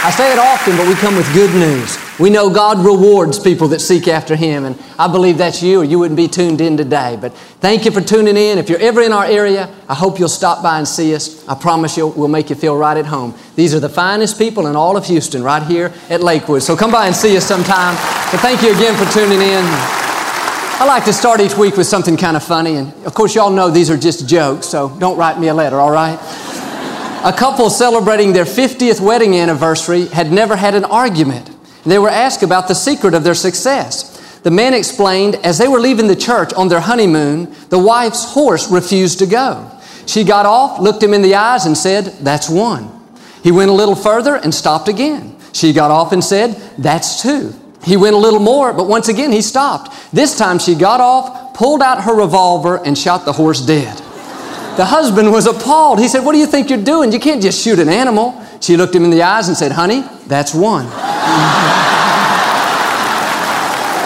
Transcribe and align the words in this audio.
I 0.00 0.10
say 0.10 0.32
it 0.32 0.38
often, 0.38 0.76
but 0.76 0.86
we 0.86 0.94
come 0.94 1.16
with 1.16 1.26
good 1.34 1.52
news. 1.56 1.98
We 2.20 2.30
know 2.30 2.48
God 2.48 2.78
rewards 2.84 3.36
people 3.36 3.66
that 3.68 3.80
seek 3.80 4.06
after 4.06 4.36
Him, 4.36 4.64
and 4.64 4.78
I 4.96 5.10
believe 5.10 5.38
that's 5.38 5.60
you, 5.60 5.80
or 5.80 5.84
you 5.84 5.98
wouldn't 5.98 6.16
be 6.16 6.28
tuned 6.28 6.60
in 6.60 6.76
today. 6.76 7.18
But 7.20 7.32
thank 7.32 7.84
you 7.84 7.90
for 7.90 8.00
tuning 8.00 8.36
in. 8.36 8.58
If 8.58 8.70
you're 8.70 8.78
ever 8.78 9.02
in 9.02 9.12
our 9.12 9.24
area, 9.24 9.68
I 9.88 9.96
hope 9.96 10.20
you'll 10.20 10.28
stop 10.28 10.62
by 10.62 10.78
and 10.78 10.86
see 10.86 11.16
us. 11.16 11.46
I 11.48 11.56
promise 11.56 11.96
you, 11.96 12.06
we'll 12.06 12.28
make 12.28 12.48
you 12.48 12.54
feel 12.54 12.76
right 12.76 12.96
at 12.96 13.06
home. 13.06 13.34
These 13.56 13.74
are 13.74 13.80
the 13.80 13.88
finest 13.88 14.38
people 14.38 14.68
in 14.68 14.76
all 14.76 14.96
of 14.96 15.04
Houston, 15.06 15.42
right 15.42 15.64
here 15.64 15.92
at 16.10 16.20
Lakewood. 16.20 16.62
So 16.62 16.76
come 16.76 16.92
by 16.92 17.06
and 17.08 17.14
see 17.14 17.36
us 17.36 17.44
sometime. 17.44 17.96
But 18.30 18.38
thank 18.38 18.62
you 18.62 18.70
again 18.70 18.96
for 18.96 19.12
tuning 19.12 19.40
in. 19.40 19.64
I 20.80 20.84
like 20.86 21.06
to 21.06 21.12
start 21.12 21.40
each 21.40 21.56
week 21.56 21.76
with 21.76 21.88
something 21.88 22.16
kind 22.16 22.36
of 22.36 22.44
funny, 22.44 22.76
and 22.76 22.92
of 23.04 23.14
course, 23.14 23.34
y'all 23.34 23.50
know 23.50 23.68
these 23.68 23.90
are 23.90 23.96
just 23.96 24.28
jokes, 24.28 24.68
so 24.68 24.90
don't 25.00 25.18
write 25.18 25.40
me 25.40 25.48
a 25.48 25.54
letter, 25.54 25.80
all 25.80 25.90
right? 25.90 26.20
A 27.24 27.32
couple 27.32 27.68
celebrating 27.68 28.32
their 28.32 28.44
50th 28.44 29.00
wedding 29.00 29.34
anniversary 29.34 30.06
had 30.06 30.30
never 30.30 30.54
had 30.54 30.76
an 30.76 30.84
argument. 30.84 31.50
They 31.84 31.98
were 31.98 32.08
asked 32.08 32.44
about 32.44 32.68
the 32.68 32.74
secret 32.74 33.12
of 33.12 33.24
their 33.24 33.34
success. 33.34 34.40
The 34.44 34.52
man 34.52 34.72
explained 34.72 35.34
as 35.36 35.58
they 35.58 35.66
were 35.66 35.80
leaving 35.80 36.06
the 36.06 36.14
church 36.14 36.52
on 36.54 36.68
their 36.68 36.80
honeymoon, 36.80 37.52
the 37.70 37.78
wife's 37.78 38.32
horse 38.32 38.70
refused 38.70 39.18
to 39.18 39.26
go. 39.26 39.68
She 40.06 40.22
got 40.22 40.46
off, 40.46 40.78
looked 40.78 41.02
him 41.02 41.12
in 41.12 41.22
the 41.22 41.34
eyes, 41.34 41.66
and 41.66 41.76
said, 41.76 42.04
That's 42.20 42.48
one. 42.48 42.88
He 43.42 43.50
went 43.50 43.70
a 43.70 43.74
little 43.74 43.96
further 43.96 44.36
and 44.36 44.54
stopped 44.54 44.88
again. 44.88 45.36
She 45.52 45.72
got 45.72 45.90
off 45.90 46.12
and 46.12 46.22
said, 46.22 46.54
That's 46.78 47.20
two. 47.20 47.52
He 47.82 47.96
went 47.96 48.14
a 48.14 48.18
little 48.18 48.40
more, 48.40 48.72
but 48.72 48.86
once 48.86 49.08
again 49.08 49.32
he 49.32 49.42
stopped. 49.42 49.92
This 50.12 50.38
time 50.38 50.60
she 50.60 50.76
got 50.76 51.00
off, 51.00 51.54
pulled 51.54 51.82
out 51.82 52.04
her 52.04 52.14
revolver, 52.14 52.76
and 52.84 52.96
shot 52.96 53.24
the 53.24 53.32
horse 53.32 53.60
dead. 53.60 54.00
The 54.78 54.86
husband 54.86 55.32
was 55.32 55.46
appalled. 55.48 55.98
He 55.98 56.06
said, 56.06 56.24
What 56.24 56.34
do 56.34 56.38
you 56.38 56.46
think 56.46 56.70
you're 56.70 56.80
doing? 56.80 57.10
You 57.10 57.18
can't 57.18 57.42
just 57.42 57.60
shoot 57.60 57.80
an 57.80 57.88
animal. 57.88 58.40
She 58.60 58.76
looked 58.76 58.94
him 58.94 59.02
in 59.02 59.10
the 59.10 59.24
eyes 59.24 59.48
and 59.48 59.56
said, 59.56 59.72
Honey, 59.72 60.04
that's 60.28 60.54
one. 60.54 60.84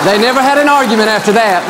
they 0.07 0.17
never 0.17 0.41
had 0.41 0.57
an 0.57 0.71
argument 0.71 1.11
after 1.11 1.31
that. 1.33 1.63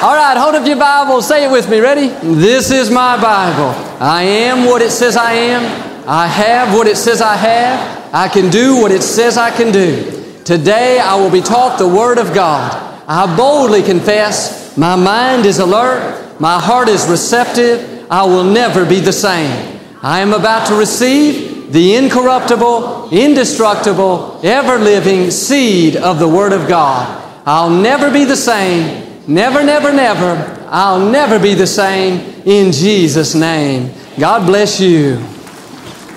All 0.02 0.14
right, 0.14 0.38
hold 0.38 0.54
up 0.54 0.66
your 0.66 0.78
Bible. 0.78 1.20
Say 1.20 1.44
it 1.44 1.52
with 1.52 1.68
me. 1.68 1.80
Ready? 1.80 2.08
This 2.22 2.70
is 2.70 2.90
my 2.90 3.20
Bible. 3.20 3.74
I 4.00 4.22
am 4.22 4.64
what 4.64 4.80
it 4.80 4.90
says 4.90 5.14
I 5.14 5.32
am. 5.32 5.62
I 6.08 6.28
have 6.28 6.74
what 6.74 6.86
it 6.86 6.96
says 6.96 7.20
I 7.20 7.36
have. 7.36 8.14
I 8.14 8.28
can 8.28 8.48
do 8.48 8.80
what 8.80 8.90
it 8.90 9.02
says 9.02 9.36
I 9.36 9.50
can 9.50 9.70
do. 9.70 10.42
Today 10.46 10.98
I 10.98 11.14
will 11.16 11.30
be 11.30 11.42
taught 11.42 11.78
the 11.78 11.86
Word 11.86 12.16
of 12.16 12.32
God. 12.32 12.72
I 13.06 13.36
boldly 13.36 13.82
confess 13.82 14.74
my 14.78 14.96
mind 14.96 15.44
is 15.44 15.58
alert, 15.58 16.29
my 16.40 16.58
heart 16.58 16.88
is 16.88 17.06
receptive, 17.06 18.06
I 18.10 18.24
will 18.24 18.44
never 18.44 18.86
be 18.86 18.98
the 18.98 19.12
same. 19.12 19.78
I 20.02 20.20
am 20.20 20.32
about 20.32 20.66
to 20.68 20.74
receive 20.74 21.70
the 21.70 21.96
incorruptible, 21.96 23.10
indestructible, 23.12 24.40
ever 24.42 24.78
living 24.78 25.30
seed 25.30 25.96
of 25.96 26.18
the 26.18 26.26
Word 26.26 26.54
of 26.54 26.66
God. 26.66 27.22
I'll 27.46 27.70
never 27.70 28.10
be 28.10 28.24
the 28.24 28.36
same. 28.36 29.22
Never, 29.28 29.62
never, 29.62 29.92
never. 29.92 30.66
I'll 30.70 31.10
never 31.10 31.38
be 31.38 31.52
the 31.52 31.66
same 31.66 32.42
in 32.46 32.72
Jesus' 32.72 33.34
name. 33.34 33.92
God 34.18 34.46
bless 34.46 34.80
you. 34.80 35.22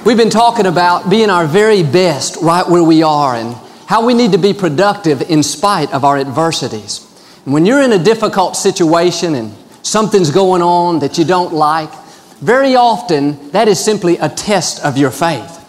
We've 0.06 0.18
been 0.18 0.30
talking 0.30 0.66
about 0.66 1.10
being 1.10 1.30
our 1.30 1.46
very 1.46 1.84
best 1.84 2.38
right 2.42 2.68
where 2.68 2.84
we 2.84 3.04
are 3.04 3.36
and 3.36 3.56
how 3.88 4.06
we 4.06 4.14
need 4.14 4.32
to 4.32 4.38
be 4.38 4.54
productive 4.54 5.30
in 5.30 5.44
spite 5.44 5.94
of 5.94 6.06
our 6.06 6.18
adversities. 6.18 7.10
And 7.46 7.54
when 7.54 7.66
you're 7.66 7.82
in 7.82 7.92
a 7.92 8.02
difficult 8.02 8.56
situation 8.56 9.36
and 9.36 9.54
something's 9.84 10.32
going 10.32 10.64
on 10.64 11.00
that 11.00 11.18
you 11.18 11.26
don't 11.26 11.54
like, 11.54 11.94
very 12.42 12.76
often 12.76 13.52
that 13.52 13.68
is 13.68 13.80
simply 13.80 14.18
a 14.18 14.28
test 14.28 14.84
of 14.84 14.98
your 14.98 15.12
faith. 15.12 15.60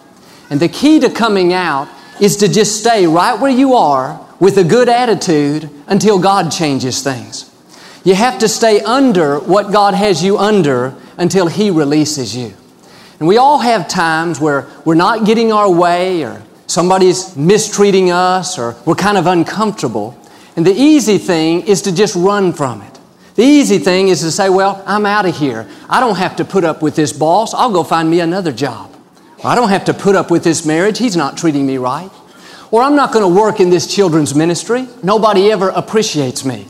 And 0.50 0.58
the 0.58 0.68
key 0.68 1.00
to 1.00 1.10
coming 1.10 1.52
out 1.52 1.88
is 2.20 2.36
to 2.38 2.48
just 2.48 2.80
stay 2.80 3.06
right 3.06 3.38
where 3.38 3.50
you 3.50 3.74
are 3.74 4.20
with 4.40 4.56
a 4.56 4.64
good 4.64 4.88
attitude 4.88 5.68
until 5.86 6.18
God 6.18 6.50
changes 6.50 7.02
things. 7.02 7.50
You 8.04 8.14
have 8.14 8.38
to 8.40 8.48
stay 8.48 8.80
under 8.80 9.38
what 9.38 9.72
God 9.72 9.94
has 9.94 10.22
you 10.22 10.38
under 10.38 10.94
until 11.16 11.46
He 11.46 11.70
releases 11.70 12.36
you. 12.36 12.52
And 13.18 13.28
we 13.28 13.38
all 13.38 13.58
have 13.58 13.88
times 13.88 14.40
where 14.40 14.66
we're 14.84 14.94
not 14.94 15.24
getting 15.24 15.52
our 15.52 15.70
way 15.70 16.24
or 16.24 16.42
somebody's 16.66 17.36
mistreating 17.36 18.10
us 18.10 18.58
or 18.58 18.76
we're 18.84 18.94
kind 18.96 19.16
of 19.16 19.26
uncomfortable. 19.26 20.18
And 20.56 20.66
the 20.66 20.74
easy 20.74 21.18
thing 21.18 21.62
is 21.62 21.82
to 21.82 21.94
just 21.94 22.14
run 22.14 22.52
from 22.52 22.82
it. 22.82 22.93
The 23.34 23.42
easy 23.42 23.78
thing 23.78 24.08
is 24.08 24.20
to 24.20 24.30
say, 24.30 24.48
well, 24.48 24.82
I'm 24.86 25.06
out 25.06 25.26
of 25.26 25.36
here. 25.36 25.68
I 25.88 25.98
don't 26.00 26.16
have 26.16 26.36
to 26.36 26.44
put 26.44 26.62
up 26.62 26.82
with 26.82 26.94
this 26.94 27.12
boss. 27.12 27.52
I'll 27.52 27.72
go 27.72 27.82
find 27.82 28.08
me 28.08 28.20
another 28.20 28.52
job. 28.52 28.94
Or 29.38 29.46
I 29.48 29.54
don't 29.56 29.70
have 29.70 29.86
to 29.86 29.94
put 29.94 30.14
up 30.14 30.30
with 30.30 30.44
this 30.44 30.64
marriage. 30.64 30.98
He's 30.98 31.16
not 31.16 31.36
treating 31.36 31.66
me 31.66 31.78
right. 31.78 32.10
Or 32.70 32.82
I'm 32.82 32.94
not 32.94 33.12
going 33.12 33.22
to 33.22 33.40
work 33.40 33.58
in 33.58 33.70
this 33.70 33.92
children's 33.92 34.34
ministry. 34.34 34.86
Nobody 35.02 35.50
ever 35.50 35.70
appreciates 35.70 36.44
me. 36.44 36.66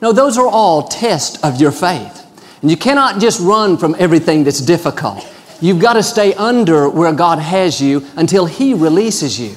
No, 0.00 0.12
those 0.12 0.38
are 0.38 0.46
all 0.46 0.88
tests 0.88 1.42
of 1.42 1.60
your 1.60 1.72
faith. 1.72 2.22
And 2.62 2.70
you 2.70 2.76
cannot 2.76 3.20
just 3.20 3.38
run 3.40 3.76
from 3.76 3.94
everything 3.98 4.44
that's 4.44 4.60
difficult. 4.60 5.26
You've 5.60 5.80
got 5.80 5.94
to 5.94 6.02
stay 6.02 6.34
under 6.34 6.88
where 6.88 7.12
God 7.12 7.38
has 7.38 7.80
you 7.80 8.06
until 8.16 8.46
He 8.46 8.74
releases 8.74 9.38
you. 9.38 9.54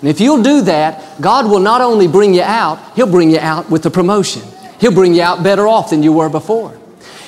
And 0.00 0.08
if 0.08 0.20
you'll 0.20 0.42
do 0.42 0.62
that, 0.62 1.20
God 1.20 1.50
will 1.50 1.60
not 1.60 1.80
only 1.80 2.06
bring 2.06 2.34
you 2.34 2.42
out, 2.42 2.78
He'll 2.96 3.10
bring 3.10 3.30
you 3.30 3.38
out 3.38 3.70
with 3.70 3.84
a 3.86 3.90
promotion. 3.90 4.42
He'll 4.82 4.92
bring 4.92 5.14
you 5.14 5.22
out 5.22 5.42
better 5.42 5.66
off 5.66 5.88
than 5.88 6.02
you 6.02 6.12
were 6.12 6.28
before. 6.28 6.78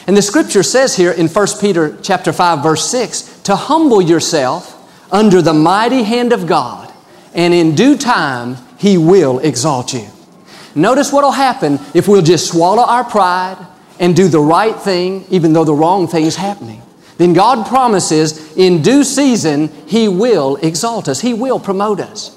And 0.07 0.15
the 0.15 0.21
scripture 0.21 0.63
says 0.63 0.95
here 0.95 1.13
in 1.13 1.29
1 1.29 1.47
Peter 1.59 1.97
chapter 2.03 2.31
5 2.31 2.63
verse 2.63 2.87
6, 2.91 3.43
to 3.45 3.57
humble 3.57 4.03
yourself 4.03 4.71
under 5.11 5.41
the 5.41 5.55
mighty 5.55 6.03
hand 6.03 6.35
of 6.35 6.47
God, 6.47 6.93
and 7.33 7.55
in 7.55 7.75
due 7.75 7.97
time 7.97 8.57
he 8.77 8.99
will 8.99 9.39
exalt 9.39 9.95
you. 9.95 10.07
Notice 10.75 11.11
what'll 11.11 11.31
happen 11.31 11.79
if 11.95 12.07
we'll 12.07 12.21
just 12.21 12.49
swallow 12.49 12.83
our 12.83 13.05
pride 13.05 13.57
and 13.99 14.15
do 14.15 14.29
the 14.29 14.41
right 14.41 14.77
thing 14.77 15.25
even 15.31 15.55
though 15.55 15.65
the 15.65 15.73
wrong 15.73 16.07
thing 16.07 16.27
is 16.27 16.37
happening 16.37 16.83
then 17.17 17.33
God 17.33 17.67
promises 17.67 18.57
in 18.57 18.83
due 18.83 19.05
season 19.05 19.69
He 19.87 20.09
will 20.09 20.57
exalt 20.57 21.09
us, 21.09 21.21
He 21.21 21.35
will 21.35 21.61
promote 21.61 22.01
us. 22.01 22.37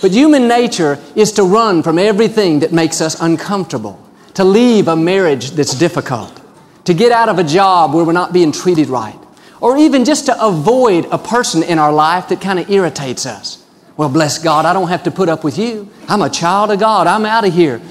But 0.00 0.12
human 0.12 0.46
nature 0.46 0.98
is 1.16 1.32
to 1.32 1.42
run 1.42 1.82
from 1.82 1.98
everything 1.98 2.60
that 2.60 2.72
makes 2.72 3.00
us 3.00 3.20
uncomfortable, 3.20 3.98
to 4.38 4.44
leave 4.44 4.86
a 4.86 4.94
marriage 4.94 5.50
that's 5.50 5.74
difficult, 5.74 6.40
to 6.84 6.94
get 6.94 7.10
out 7.10 7.28
of 7.28 7.40
a 7.40 7.42
job 7.42 7.92
where 7.92 8.04
we're 8.04 8.12
not 8.12 8.32
being 8.32 8.52
treated 8.52 8.88
right, 8.88 9.18
or 9.60 9.76
even 9.76 10.04
just 10.04 10.26
to 10.26 10.46
avoid 10.46 11.04
a 11.06 11.18
person 11.18 11.64
in 11.64 11.76
our 11.76 11.92
life 11.92 12.28
that 12.28 12.40
kind 12.40 12.60
of 12.60 12.70
irritates 12.70 13.26
us. 13.26 13.66
Well, 13.96 14.08
bless 14.08 14.38
God, 14.38 14.64
I 14.64 14.72
don't 14.72 14.86
have 14.90 15.02
to 15.02 15.10
put 15.10 15.28
up 15.28 15.42
with 15.42 15.58
you. 15.58 15.88
I'm 16.06 16.22
a 16.22 16.30
child 16.30 16.70
of 16.70 16.78
God, 16.78 17.08
I'm 17.08 17.26
out 17.26 17.48
of 17.48 17.52
here. 17.52 17.82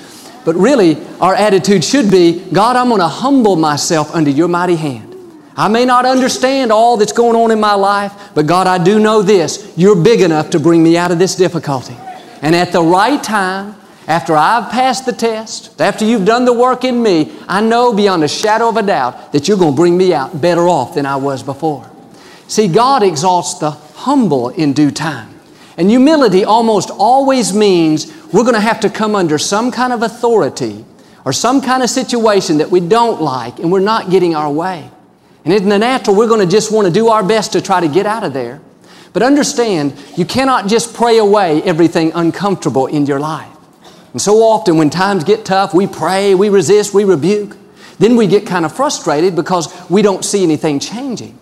But 0.45 0.55
really, 0.55 1.05
our 1.19 1.35
attitude 1.35 1.83
should 1.83 2.09
be 2.09 2.39
God, 2.53 2.77
I'm 2.77 2.87
going 2.87 3.01
to 3.01 3.09
humble 3.09 3.57
myself 3.57 4.15
under 4.15 4.31
your 4.31 4.47
mighty 4.47 4.77
hand. 4.77 5.17
I 5.57 5.67
may 5.67 5.83
not 5.83 6.05
understand 6.05 6.71
all 6.71 6.95
that's 6.95 7.11
going 7.11 7.35
on 7.35 7.51
in 7.51 7.59
my 7.59 7.73
life, 7.73 8.13
but 8.33 8.47
God, 8.47 8.67
I 8.67 8.81
do 8.81 8.99
know 8.99 9.21
this. 9.21 9.73
You're 9.75 10.01
big 10.01 10.21
enough 10.21 10.51
to 10.51 10.61
bring 10.61 10.81
me 10.81 10.95
out 10.95 11.11
of 11.11 11.19
this 11.19 11.35
difficulty. 11.35 11.97
And 12.41 12.55
at 12.55 12.71
the 12.71 12.81
right 12.81 13.21
time, 13.21 13.75
after 14.07 14.37
I've 14.37 14.71
passed 14.71 15.05
the 15.05 15.11
test, 15.11 15.79
after 15.81 16.05
you've 16.05 16.25
done 16.25 16.45
the 16.45 16.53
work 16.53 16.85
in 16.85 17.03
me, 17.03 17.37
I 17.45 17.59
know 17.59 17.93
beyond 17.93 18.23
a 18.23 18.27
shadow 18.29 18.69
of 18.69 18.77
a 18.77 18.83
doubt 18.83 19.33
that 19.33 19.47
you're 19.47 19.57
going 19.57 19.73
to 19.73 19.75
bring 19.75 19.97
me 19.97 20.13
out 20.13 20.39
better 20.39 20.69
off 20.69 20.95
than 20.95 21.05
I 21.05 21.17
was 21.17 21.43
before. 21.43 21.91
See, 22.47 22.69
God 22.69 23.03
exalts 23.03 23.55
the 23.55 23.71
humble 23.71 24.49
in 24.49 24.71
due 24.71 24.91
time. 24.91 25.37
And 25.75 25.89
humility 25.89 26.45
almost 26.45 26.89
always 26.89 27.53
means 27.53 28.11
we're 28.31 28.43
going 28.43 28.55
to 28.55 28.61
have 28.61 28.79
to 28.79 28.89
come 28.89 29.13
under 29.13 29.37
some 29.37 29.71
kind 29.71 29.91
of 29.91 30.01
authority 30.01 30.85
or 31.25 31.33
some 31.33 31.61
kind 31.61 31.83
of 31.83 31.89
situation 31.89 32.59
that 32.59 32.71
we 32.71 32.79
don't 32.79 33.21
like 33.21 33.59
and 33.59 33.69
we're 33.69 33.81
not 33.81 34.09
getting 34.09 34.35
our 34.35 34.49
way. 34.49 34.89
And 35.43 35.53
in 35.53 35.67
the 35.67 35.77
natural, 35.77 36.15
we're 36.15 36.27
going 36.27 36.45
to 36.45 36.51
just 36.51 36.71
want 36.71 36.87
to 36.87 36.93
do 36.93 37.09
our 37.09 37.23
best 37.23 37.53
to 37.53 37.61
try 37.61 37.81
to 37.81 37.87
get 37.89 38.05
out 38.05 38.23
of 38.23 38.31
there. 38.31 38.61
But 39.11 39.21
understand, 39.21 39.93
you 40.15 40.25
cannot 40.25 40.67
just 40.67 40.93
pray 40.93 41.17
away 41.17 41.61
everything 41.63 42.13
uncomfortable 42.13 42.87
in 42.87 43.05
your 43.05 43.19
life. 43.19 43.56
And 44.17 44.21
so 44.23 44.41
often, 44.41 44.77
when 44.77 44.89
times 44.89 45.23
get 45.23 45.45
tough, 45.45 45.75
we 45.75 45.85
pray, 45.85 46.33
we 46.33 46.49
resist, 46.49 46.91
we 46.91 47.03
rebuke. 47.03 47.55
Then 47.99 48.15
we 48.15 48.25
get 48.25 48.47
kind 48.47 48.65
of 48.65 48.75
frustrated 48.75 49.35
because 49.35 49.71
we 49.91 50.01
don't 50.01 50.25
see 50.25 50.41
anything 50.41 50.79
changing. 50.79 51.37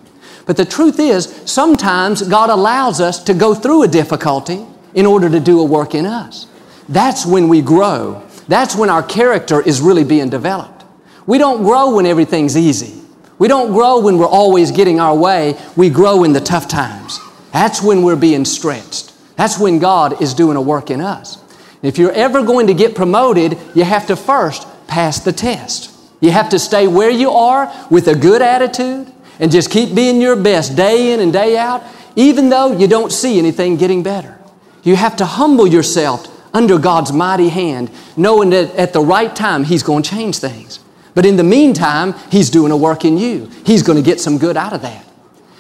But 0.45 0.57
the 0.57 0.65
truth 0.65 0.99
is, 0.99 1.41
sometimes 1.45 2.23
God 2.23 2.49
allows 2.49 2.99
us 2.99 3.23
to 3.23 3.33
go 3.33 3.55
through 3.55 3.83
a 3.83 3.87
difficulty 3.87 4.65
in 4.93 5.05
order 5.05 5.29
to 5.29 5.39
do 5.39 5.61
a 5.61 5.63
work 5.63 5.95
in 5.95 6.05
us. 6.05 6.47
That's 6.89 7.25
when 7.25 7.47
we 7.47 7.61
grow. 7.61 8.21
That's 8.49 8.75
when 8.75 8.89
our 8.89 9.03
character 9.03 9.61
is 9.61 9.79
really 9.79 10.03
being 10.03 10.29
developed. 10.29 10.83
We 11.25 11.37
don't 11.37 11.63
grow 11.63 11.95
when 11.95 12.05
everything's 12.05 12.57
easy. 12.57 13.01
We 13.39 13.47
don't 13.47 13.71
grow 13.71 14.01
when 14.01 14.17
we're 14.17 14.27
always 14.27 14.71
getting 14.71 14.99
our 14.99 15.15
way. 15.15 15.57
We 15.77 15.89
grow 15.89 16.25
in 16.25 16.33
the 16.33 16.41
tough 16.41 16.67
times. 16.67 17.21
That's 17.53 17.81
when 17.81 18.03
we're 18.03 18.17
being 18.17 18.43
stretched. 18.43 19.13
That's 19.37 19.57
when 19.57 19.79
God 19.79 20.21
is 20.21 20.33
doing 20.33 20.57
a 20.57 20.61
work 20.61 20.91
in 20.91 20.99
us. 20.99 21.41
If 21.85 21.97
you're 21.97 22.11
ever 22.11 22.43
going 22.43 22.67
to 22.67 22.73
get 22.73 22.95
promoted, 22.95 23.57
you 23.73 23.83
have 23.83 24.07
to 24.07 24.15
first 24.15 24.67
pass 24.87 25.19
the 25.19 25.31
test. 25.31 25.91
You 26.19 26.31
have 26.31 26.49
to 26.49 26.59
stay 26.59 26.87
where 26.87 27.09
you 27.09 27.31
are 27.31 27.71
with 27.91 28.07
a 28.07 28.15
good 28.15 28.41
attitude 28.41 29.11
and 29.39 29.51
just 29.51 29.69
keep 29.69 29.93
being 29.93 30.21
your 30.21 30.35
best 30.35 30.75
day 30.75 31.13
in 31.13 31.19
and 31.19 31.31
day 31.31 31.57
out, 31.57 31.83
even 32.15 32.49
though 32.49 32.71
you 32.71 32.87
don't 32.87 33.11
see 33.11 33.37
anything 33.37 33.77
getting 33.77 34.01
better. 34.01 34.39
You 34.83 34.95
have 34.95 35.17
to 35.17 35.25
humble 35.25 35.67
yourself 35.67 36.27
under 36.55 36.77
God's 36.77 37.11
mighty 37.11 37.49
hand, 37.49 37.91
knowing 38.15 38.51
that 38.51 38.73
at 38.75 38.93
the 38.93 39.01
right 39.01 39.35
time 39.35 39.65
He's 39.65 39.83
going 39.83 40.03
to 40.03 40.09
change 40.09 40.37
things. 40.37 40.79
But 41.13 41.25
in 41.25 41.35
the 41.35 41.43
meantime, 41.43 42.13
He's 42.31 42.49
doing 42.49 42.71
a 42.71 42.77
work 42.77 43.03
in 43.03 43.17
you. 43.17 43.49
He's 43.65 43.83
going 43.83 43.97
to 43.97 44.03
get 44.03 44.21
some 44.21 44.37
good 44.37 44.55
out 44.55 44.73
of 44.73 44.81
that. 44.83 45.05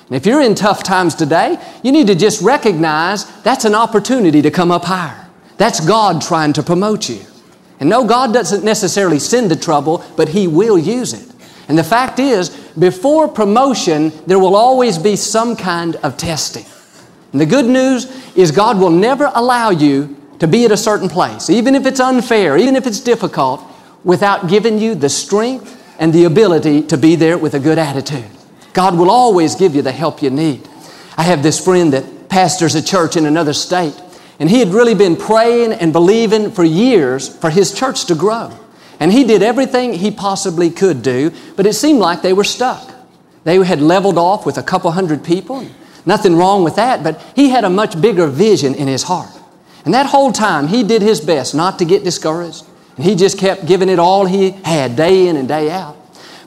And 0.07 0.15
if 0.15 0.25
you're 0.25 0.41
in 0.41 0.55
tough 0.55 0.83
times 0.83 1.15
today, 1.15 1.57
you 1.83 1.91
need 1.91 2.07
to 2.07 2.15
just 2.15 2.41
recognize 2.41 3.25
that's 3.41 3.65
an 3.65 3.75
opportunity 3.75 4.41
to 4.43 4.51
come 4.51 4.71
up 4.71 4.85
higher. 4.85 5.24
That's 5.57 5.85
God 5.85 6.21
trying 6.21 6.53
to 6.53 6.63
promote 6.63 7.09
you. 7.09 7.21
And 7.79 7.89
no, 7.89 8.05
God 8.05 8.33
doesn't 8.33 8.63
necessarily 8.63 9.19
send 9.19 9.51
the 9.51 9.55
trouble, 9.55 10.03
but 10.15 10.29
He 10.29 10.47
will 10.47 10.77
use 10.77 11.13
it. 11.13 11.31
And 11.67 11.77
the 11.77 11.83
fact 11.83 12.19
is, 12.19 12.49
before 12.77 13.27
promotion, 13.27 14.11
there 14.27 14.39
will 14.39 14.55
always 14.55 14.97
be 14.97 15.15
some 15.15 15.55
kind 15.55 15.95
of 15.97 16.17
testing. 16.17 16.65
And 17.31 17.41
the 17.41 17.45
good 17.45 17.65
news 17.65 18.05
is 18.35 18.51
God 18.51 18.79
will 18.79 18.91
never 18.91 19.31
allow 19.33 19.69
you 19.69 20.15
to 20.39 20.47
be 20.47 20.65
at 20.65 20.71
a 20.71 20.77
certain 20.77 21.09
place, 21.09 21.49
even 21.49 21.75
if 21.75 21.85
it's 21.85 21.99
unfair, 21.99 22.57
even 22.57 22.75
if 22.75 22.85
it's 22.85 22.99
difficult, 22.99 23.61
without 24.03 24.47
giving 24.47 24.77
you 24.77 24.95
the 24.95 25.09
strength 25.09 25.81
and 25.99 26.13
the 26.13 26.25
ability 26.25 26.83
to 26.83 26.97
be 26.97 27.15
there 27.15 27.37
with 27.37 27.53
a 27.53 27.59
good 27.59 27.77
attitude. 27.77 28.29
God 28.73 28.97
will 28.97 29.09
always 29.09 29.55
give 29.55 29.75
you 29.75 29.81
the 29.81 29.91
help 29.91 30.21
you 30.21 30.29
need. 30.29 30.67
I 31.17 31.23
have 31.23 31.41
this 31.41 31.63
friend 31.63 31.93
that 31.93 32.29
pastors 32.29 32.75
a 32.75 32.83
church 32.83 33.15
in 33.15 33.25
another 33.25 33.53
state, 33.53 33.95
and 34.39 34.49
he 34.49 34.59
had 34.59 34.69
really 34.69 34.95
been 34.95 35.15
praying 35.15 35.73
and 35.73 35.93
believing 35.93 36.51
for 36.51 36.63
years 36.63 37.27
for 37.27 37.49
his 37.49 37.73
church 37.73 38.05
to 38.05 38.15
grow. 38.15 38.51
And 38.99 39.11
he 39.11 39.23
did 39.23 39.43
everything 39.43 39.93
he 39.93 40.11
possibly 40.11 40.69
could 40.69 41.01
do, 41.01 41.31
but 41.55 41.65
it 41.65 41.73
seemed 41.73 41.99
like 41.99 42.21
they 42.21 42.33
were 42.33 42.43
stuck. 42.43 42.91
They 43.43 43.63
had 43.63 43.81
leveled 43.81 44.17
off 44.17 44.45
with 44.45 44.57
a 44.57 44.63
couple 44.63 44.91
hundred 44.91 45.23
people. 45.23 45.65
Nothing 46.05 46.35
wrong 46.35 46.63
with 46.63 46.75
that, 46.75 47.03
but 47.03 47.21
he 47.35 47.49
had 47.49 47.63
a 47.63 47.69
much 47.69 47.99
bigger 47.99 48.27
vision 48.27 48.73
in 48.75 48.87
his 48.87 49.03
heart. 49.03 49.29
And 49.85 49.93
that 49.93 50.07
whole 50.07 50.31
time, 50.31 50.67
he 50.67 50.83
did 50.83 51.01
his 51.01 51.21
best 51.21 51.53
not 51.53 51.77
to 51.79 51.85
get 51.85 52.03
discouraged. 52.03 52.65
And 52.95 53.05
he 53.05 53.15
just 53.15 53.37
kept 53.37 53.67
giving 53.67 53.89
it 53.89 53.99
all 53.99 54.25
he 54.25 54.51
had, 54.51 54.95
day 54.95 55.27
in 55.27 55.35
and 55.35 55.47
day 55.47 55.69
out. 55.69 55.95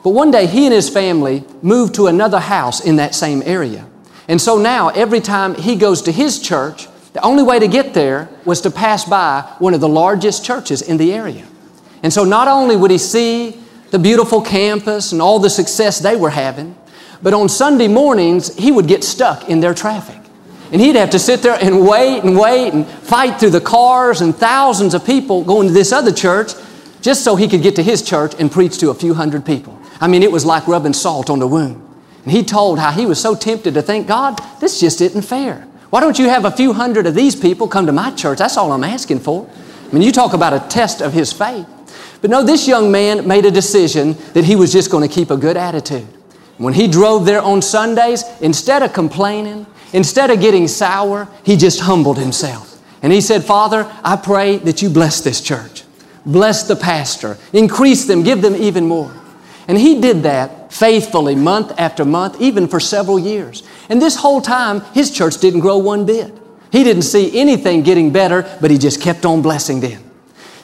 But 0.03 0.11
one 0.11 0.31
day 0.31 0.45
he 0.45 0.65
and 0.65 0.73
his 0.73 0.89
family 0.89 1.45
moved 1.61 1.95
to 1.95 2.07
another 2.07 2.39
house 2.39 2.83
in 2.83 2.97
that 2.97 3.15
same 3.15 3.41
area. 3.45 3.85
And 4.27 4.39
so 4.39 4.57
now 4.57 4.89
every 4.89 5.21
time 5.21 5.55
he 5.55 5.75
goes 5.75 6.01
to 6.03 6.11
his 6.11 6.39
church, 6.41 6.87
the 7.13 7.21
only 7.21 7.43
way 7.43 7.59
to 7.59 7.67
get 7.67 7.93
there 7.93 8.29
was 8.45 8.61
to 8.61 8.71
pass 8.71 9.05
by 9.05 9.41
one 9.59 9.73
of 9.73 9.81
the 9.81 9.89
largest 9.89 10.45
churches 10.45 10.81
in 10.81 10.97
the 10.97 11.13
area. 11.13 11.45
And 12.03 12.13
so 12.13 12.23
not 12.23 12.47
only 12.47 12.75
would 12.75 12.91
he 12.91 12.97
see 12.97 13.59
the 13.91 13.99
beautiful 13.99 14.41
campus 14.41 15.11
and 15.11 15.21
all 15.21 15.39
the 15.39 15.49
success 15.49 15.99
they 15.99 16.15
were 16.15 16.29
having, 16.29 16.77
but 17.21 17.33
on 17.33 17.49
Sunday 17.49 17.87
mornings 17.87 18.55
he 18.55 18.71
would 18.71 18.87
get 18.87 19.03
stuck 19.03 19.49
in 19.49 19.59
their 19.59 19.73
traffic. 19.73 20.17
And 20.71 20.79
he'd 20.79 20.95
have 20.95 21.09
to 21.11 21.19
sit 21.19 21.41
there 21.41 21.57
and 21.59 21.87
wait 21.87 22.23
and 22.23 22.37
wait 22.37 22.73
and 22.73 22.87
fight 22.87 23.39
through 23.39 23.49
the 23.49 23.61
cars 23.61 24.21
and 24.21 24.35
thousands 24.35 24.93
of 24.93 25.03
people 25.03 25.43
going 25.43 25.67
to 25.67 25.73
this 25.73 25.91
other 25.91 26.11
church 26.11 26.51
just 27.01 27.23
so 27.23 27.35
he 27.35 27.47
could 27.47 27.63
get 27.63 27.75
to 27.77 27.83
his 27.83 28.03
church 28.03 28.33
and 28.37 28.51
preach 28.51 28.77
to 28.77 28.91
a 28.91 28.93
few 28.93 29.15
hundred 29.15 29.45
people. 29.45 29.79
I 29.99 30.07
mean, 30.07 30.21
it 30.21 30.31
was 30.31 30.45
like 30.45 30.67
rubbing 30.67 30.93
salt 30.93 31.29
on 31.29 31.39
the 31.39 31.47
wound. 31.47 31.83
And 32.23 32.31
he 32.31 32.43
told 32.43 32.77
how 32.77 32.91
he 32.91 33.05
was 33.05 33.19
so 33.19 33.35
tempted 33.35 33.73
to 33.73 33.81
think, 33.81 34.07
God, 34.07 34.39
this 34.59 34.79
just 34.79 35.01
isn't 35.01 35.23
fair. 35.23 35.65
Why 35.89 35.99
don't 35.99 36.19
you 36.19 36.29
have 36.29 36.45
a 36.45 36.51
few 36.51 36.73
hundred 36.73 37.07
of 37.07 37.15
these 37.15 37.35
people 37.35 37.67
come 37.67 37.85
to 37.87 37.91
my 37.91 38.11
church? 38.11 38.37
That's 38.37 38.57
all 38.57 38.71
I'm 38.71 38.83
asking 38.83 39.19
for. 39.19 39.49
I 39.89 39.93
mean, 39.93 40.03
you 40.03 40.11
talk 40.11 40.33
about 40.33 40.53
a 40.53 40.59
test 40.69 41.01
of 41.01 41.13
his 41.13 41.33
faith. 41.33 41.67
But 42.21 42.29
no, 42.29 42.43
this 42.43 42.67
young 42.67 42.91
man 42.91 43.27
made 43.27 43.45
a 43.45 43.51
decision 43.51 44.15
that 44.33 44.43
he 44.43 44.55
was 44.55 44.71
just 44.71 44.91
going 44.91 45.07
to 45.07 45.13
keep 45.13 45.31
a 45.31 45.37
good 45.37 45.57
attitude. 45.57 46.07
When 46.57 46.73
he 46.73 46.87
drove 46.87 47.25
there 47.25 47.41
on 47.41 47.61
Sundays, 47.61 48.23
instead 48.41 48.83
of 48.83 48.93
complaining, 48.93 49.65
instead 49.93 50.29
of 50.29 50.41
getting 50.41 50.67
sour, 50.67 51.27
he 51.43 51.55
just 51.55 51.79
humbled 51.79 52.17
himself. 52.17 52.79
And 53.01 53.13
he 53.13 53.21
said, 53.21 53.43
Father, 53.43 53.89
I 54.03 54.17
pray 54.17 54.57
that 54.57 54.81
you 54.81 54.89
bless 54.89 55.21
this 55.21 55.41
church. 55.41 55.83
Bless 56.25 56.63
the 56.63 56.75
pastor. 56.75 57.37
Increase 57.53 58.05
them. 58.05 58.23
Give 58.23 58.41
them 58.41 58.55
even 58.55 58.85
more. 58.85 59.11
And 59.69 59.77
he 59.77 60.01
did 60.01 60.23
that 60.23 60.73
faithfully 60.73 61.35
month 61.35 61.79
after 61.79 62.03
month, 62.03 62.41
even 62.41 62.67
for 62.67 62.79
several 62.79 63.19
years. 63.19 63.61
And 63.87 64.01
this 64.01 64.15
whole 64.15 64.41
time, 64.41 64.81
his 64.95 65.11
church 65.11 65.37
didn't 65.37 65.59
grow 65.59 65.77
one 65.77 66.07
bit. 66.07 66.33
He 66.71 66.83
didn't 66.83 67.03
see 67.03 67.39
anything 67.39 67.83
getting 67.83 68.11
better, 68.11 68.49
but 68.59 68.71
he 68.71 68.79
just 68.79 68.99
kept 68.99 69.25
on 69.25 69.43
blessing 69.43 69.79
them. 69.79 70.03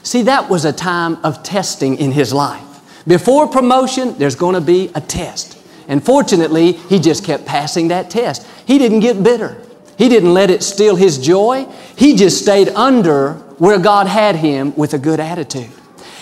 See, 0.02 0.24
that 0.24 0.50
was 0.50 0.66
a 0.66 0.74
time 0.74 1.24
of 1.24 1.44
testing 1.44 1.98
in 1.98 2.14
his 2.14 2.34
life. 2.34 2.64
Before 3.08 3.48
promotion, 3.48 4.18
there's 4.18 4.36
going 4.36 4.56
to 4.56 4.62
be 4.62 4.90
a 4.96 5.02
test. 5.02 5.56
And 5.88 6.04
fortunately, 6.04 6.72
he 6.72 6.98
just 6.98 7.24
kept 7.24 7.46
passing 7.46 7.90
that 7.90 8.10
test. 8.10 8.48
He 8.66 8.80
didn't 8.80 9.02
get 9.02 9.22
bitter. 9.22 9.62
He 10.00 10.10
didn't 10.10 10.34
let 10.34 10.50
it 10.50 10.64
steal 10.64 10.96
his 10.96 11.20
joy. 11.20 11.66
He 11.96 12.16
just 12.16 12.42
stayed 12.42 12.70
under 12.70 13.34
where 13.60 13.78
God 13.78 14.08
had 14.08 14.36
him 14.36 14.76
with 14.76 14.96
a 14.96 15.00
good 15.00 15.20
attitude. 15.20 15.70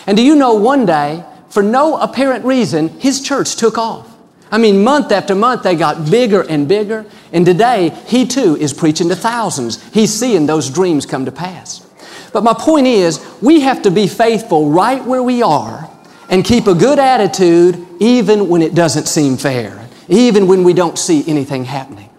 And 0.05 0.17
do 0.17 0.23
you 0.23 0.35
know 0.35 0.55
one 0.55 0.85
day, 0.85 1.23
for 1.53 1.61
no 1.61 1.97
apparent 1.97 2.43
reason, 2.45 2.89
his 2.99 3.21
church 3.21 3.57
took 3.57 3.77
off. 3.77 4.11
I 4.51 4.57
mean, 4.57 4.83
month 4.83 5.11
after 5.11 5.35
month, 5.35 5.61
they 5.61 5.75
got 5.75 6.09
bigger 6.09 6.41
and 6.41 6.67
bigger. 6.67 7.05
And 7.31 7.45
today, 7.45 7.89
he 8.07 8.25
too 8.25 8.57
is 8.57 8.73
preaching 8.73 9.07
to 9.09 9.15
thousands. 9.15 9.79
He's 9.93 10.11
seeing 10.11 10.47
those 10.47 10.71
dreams 10.71 11.05
come 11.05 11.25
to 11.25 11.31
pass. 11.31 11.87
But 12.33 12.43
my 12.43 12.55
point 12.55 12.87
is, 12.87 13.23
we 13.39 13.59
have 13.59 13.83
to 13.83 13.91
be 13.91 14.07
faithful 14.07 14.71
right 14.71 15.05
where 15.05 15.21
we 15.21 15.43
are 15.43 15.87
and 16.27 16.43
keep 16.43 16.65
a 16.65 16.73
good 16.73 16.97
attitude 16.97 17.85
even 17.99 18.49
when 18.49 18.63
it 18.63 18.73
doesn't 18.73 19.07
seem 19.07 19.37
fair, 19.37 19.87
even 20.07 20.47
when 20.47 20.63
we 20.63 20.73
don't 20.73 20.97
see 20.97 21.23
anything 21.27 21.65
happening. 21.65 22.09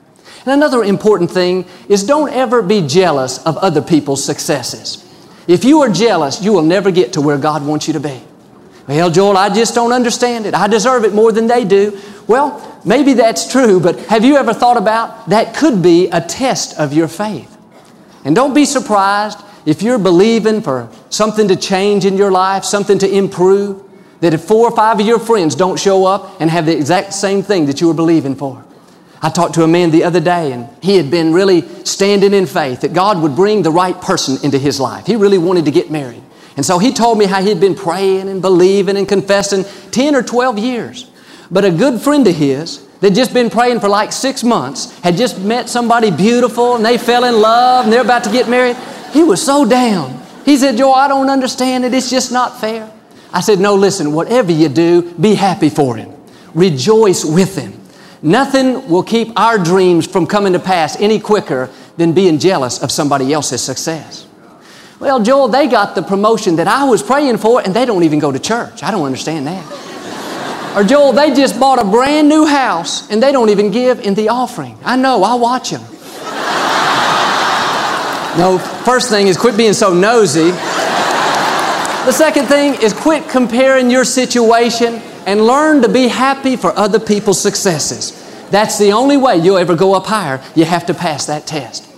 And 0.46 0.52
another 0.52 0.84
important 0.84 1.32
thing 1.32 1.66
is 1.88 2.04
don't 2.04 2.32
ever 2.32 2.62
be 2.62 2.86
jealous 2.86 3.44
of 3.44 3.56
other 3.56 3.82
people's 3.82 4.24
successes. 4.24 5.04
If 5.48 5.64
you 5.64 5.80
are 5.80 5.90
jealous, 5.90 6.40
you 6.40 6.52
will 6.52 6.62
never 6.62 6.92
get 6.92 7.14
to 7.14 7.20
where 7.20 7.36
God 7.36 7.66
wants 7.66 7.88
you 7.88 7.94
to 7.94 8.00
be. 8.00 8.22
Well, 8.86 9.10
Joel, 9.10 9.36
I 9.36 9.48
just 9.48 9.74
don't 9.74 9.92
understand 9.92 10.46
it. 10.46 10.54
I 10.54 10.68
deserve 10.68 11.04
it 11.04 11.14
more 11.14 11.32
than 11.32 11.46
they 11.46 11.64
do. 11.64 11.98
Well, 12.26 12.80
maybe 12.84 13.14
that's 13.14 13.50
true, 13.50 13.80
but 13.80 13.98
have 14.06 14.24
you 14.24 14.36
ever 14.36 14.52
thought 14.52 14.76
about 14.76 15.28
that 15.30 15.54
could 15.54 15.82
be 15.82 16.08
a 16.08 16.20
test 16.20 16.78
of 16.78 16.92
your 16.92 17.08
faith? 17.08 17.50
And 18.24 18.34
don't 18.34 18.54
be 18.54 18.64
surprised 18.64 19.38
if 19.66 19.82
you're 19.82 19.98
believing 19.98 20.60
for 20.60 20.90
something 21.08 21.48
to 21.48 21.56
change 21.56 22.04
in 22.04 22.16
your 22.16 22.30
life, 22.30 22.64
something 22.64 22.98
to 22.98 23.10
improve, 23.10 23.82
that 24.20 24.34
if 24.34 24.42
four 24.42 24.68
or 24.68 24.76
five 24.76 25.00
of 25.00 25.06
your 25.06 25.18
friends 25.18 25.54
don't 25.54 25.78
show 25.78 26.04
up 26.04 26.40
and 26.40 26.50
have 26.50 26.66
the 26.66 26.76
exact 26.76 27.14
same 27.14 27.42
thing 27.42 27.66
that 27.66 27.80
you 27.80 27.88
were 27.88 27.94
believing 27.94 28.34
for. 28.34 28.64
I 29.22 29.30
talked 29.30 29.54
to 29.54 29.62
a 29.62 29.68
man 29.68 29.90
the 29.90 30.04
other 30.04 30.20
day 30.20 30.52
and 30.52 30.68
he 30.82 30.96
had 30.96 31.10
been 31.10 31.32
really 31.32 31.62
standing 31.84 32.34
in 32.34 32.44
faith 32.44 32.82
that 32.82 32.92
God 32.92 33.22
would 33.22 33.34
bring 33.34 33.62
the 33.62 33.70
right 33.70 33.98
person 33.98 34.36
into 34.42 34.58
his 34.58 34.78
life. 34.78 35.06
He 35.06 35.16
really 35.16 35.38
wanted 35.38 35.64
to 35.64 35.70
get 35.70 35.90
married. 35.90 36.22
And 36.56 36.64
so 36.64 36.78
he 36.78 36.92
told 36.92 37.18
me 37.18 37.26
how 37.26 37.42
he'd 37.42 37.60
been 37.60 37.74
praying 37.74 38.28
and 38.28 38.40
believing 38.40 38.96
and 38.96 39.08
confessing 39.08 39.64
10 39.90 40.14
or 40.14 40.22
12 40.22 40.58
years. 40.58 41.10
But 41.50 41.64
a 41.64 41.70
good 41.70 42.00
friend 42.00 42.26
of 42.26 42.34
his 42.34 42.86
that 43.00 43.12
just 43.12 43.34
been 43.34 43.50
praying 43.50 43.80
for 43.80 43.88
like 43.88 44.12
six 44.12 44.42
months 44.42 44.98
had 45.00 45.16
just 45.16 45.38
met 45.40 45.68
somebody 45.68 46.10
beautiful 46.10 46.76
and 46.76 46.84
they 46.84 46.96
fell 46.96 47.24
in 47.24 47.40
love 47.40 47.84
and 47.84 47.92
they're 47.92 48.00
about 48.00 48.24
to 48.24 48.32
get 48.32 48.48
married. 48.48 48.76
He 49.12 49.22
was 49.22 49.44
so 49.44 49.64
down. 49.64 50.22
He 50.44 50.56
said, 50.56 50.76
Joe, 50.76 50.92
I 50.92 51.08
don't 51.08 51.30
understand 51.30 51.84
it. 51.84 51.94
It's 51.94 52.10
just 52.10 52.32
not 52.32 52.60
fair. 52.60 52.90
I 53.32 53.40
said, 53.40 53.58
No, 53.58 53.74
listen, 53.74 54.12
whatever 54.12 54.52
you 54.52 54.68
do, 54.68 55.12
be 55.14 55.34
happy 55.34 55.68
for 55.68 55.96
him. 55.96 56.12
Rejoice 56.54 57.24
with 57.24 57.56
him. 57.56 57.80
Nothing 58.22 58.88
will 58.88 59.02
keep 59.02 59.38
our 59.38 59.58
dreams 59.58 60.06
from 60.06 60.26
coming 60.26 60.52
to 60.54 60.58
pass 60.58 60.98
any 61.00 61.18
quicker 61.18 61.68
than 61.96 62.12
being 62.12 62.38
jealous 62.38 62.82
of 62.82 62.90
somebody 62.90 63.32
else's 63.32 63.62
success. 63.62 64.26
Well, 65.00 65.22
Joel, 65.22 65.48
they 65.48 65.66
got 65.66 65.94
the 65.94 66.02
promotion 66.02 66.56
that 66.56 66.68
I 66.68 66.84
was 66.84 67.02
praying 67.02 67.38
for 67.38 67.60
and 67.60 67.74
they 67.74 67.84
don't 67.84 68.04
even 68.04 68.18
go 68.18 68.30
to 68.30 68.38
church. 68.38 68.82
I 68.82 68.90
don't 68.90 69.04
understand 69.04 69.46
that. 69.46 70.76
or 70.76 70.84
Joel, 70.84 71.12
they 71.12 71.34
just 71.34 71.58
bought 71.58 71.80
a 71.80 71.84
brand 71.84 72.28
new 72.28 72.46
house 72.46 73.10
and 73.10 73.22
they 73.22 73.32
don't 73.32 73.50
even 73.50 73.70
give 73.70 74.00
in 74.00 74.14
the 74.14 74.28
offering. 74.28 74.78
I 74.84 74.96
know, 74.96 75.22
I 75.24 75.34
watch 75.34 75.70
them. 75.70 75.82
no, 78.38 78.58
first 78.84 79.10
thing 79.10 79.26
is 79.26 79.36
quit 79.36 79.56
being 79.56 79.72
so 79.72 79.92
nosy. 79.92 80.50
The 82.04 82.12
second 82.12 82.46
thing 82.46 82.74
is 82.82 82.92
quit 82.92 83.28
comparing 83.28 83.90
your 83.90 84.04
situation 84.04 85.00
and 85.26 85.46
learn 85.46 85.82
to 85.82 85.88
be 85.88 86.06
happy 86.06 86.54
for 86.54 86.76
other 86.78 87.00
people's 87.00 87.40
successes. 87.40 88.20
That's 88.50 88.78
the 88.78 88.92
only 88.92 89.16
way 89.16 89.38
you'll 89.38 89.56
ever 89.56 89.74
go 89.74 89.94
up 89.94 90.06
higher. 90.06 90.40
You 90.54 90.66
have 90.66 90.86
to 90.86 90.94
pass 90.94 91.26
that 91.26 91.46
test. 91.46 91.88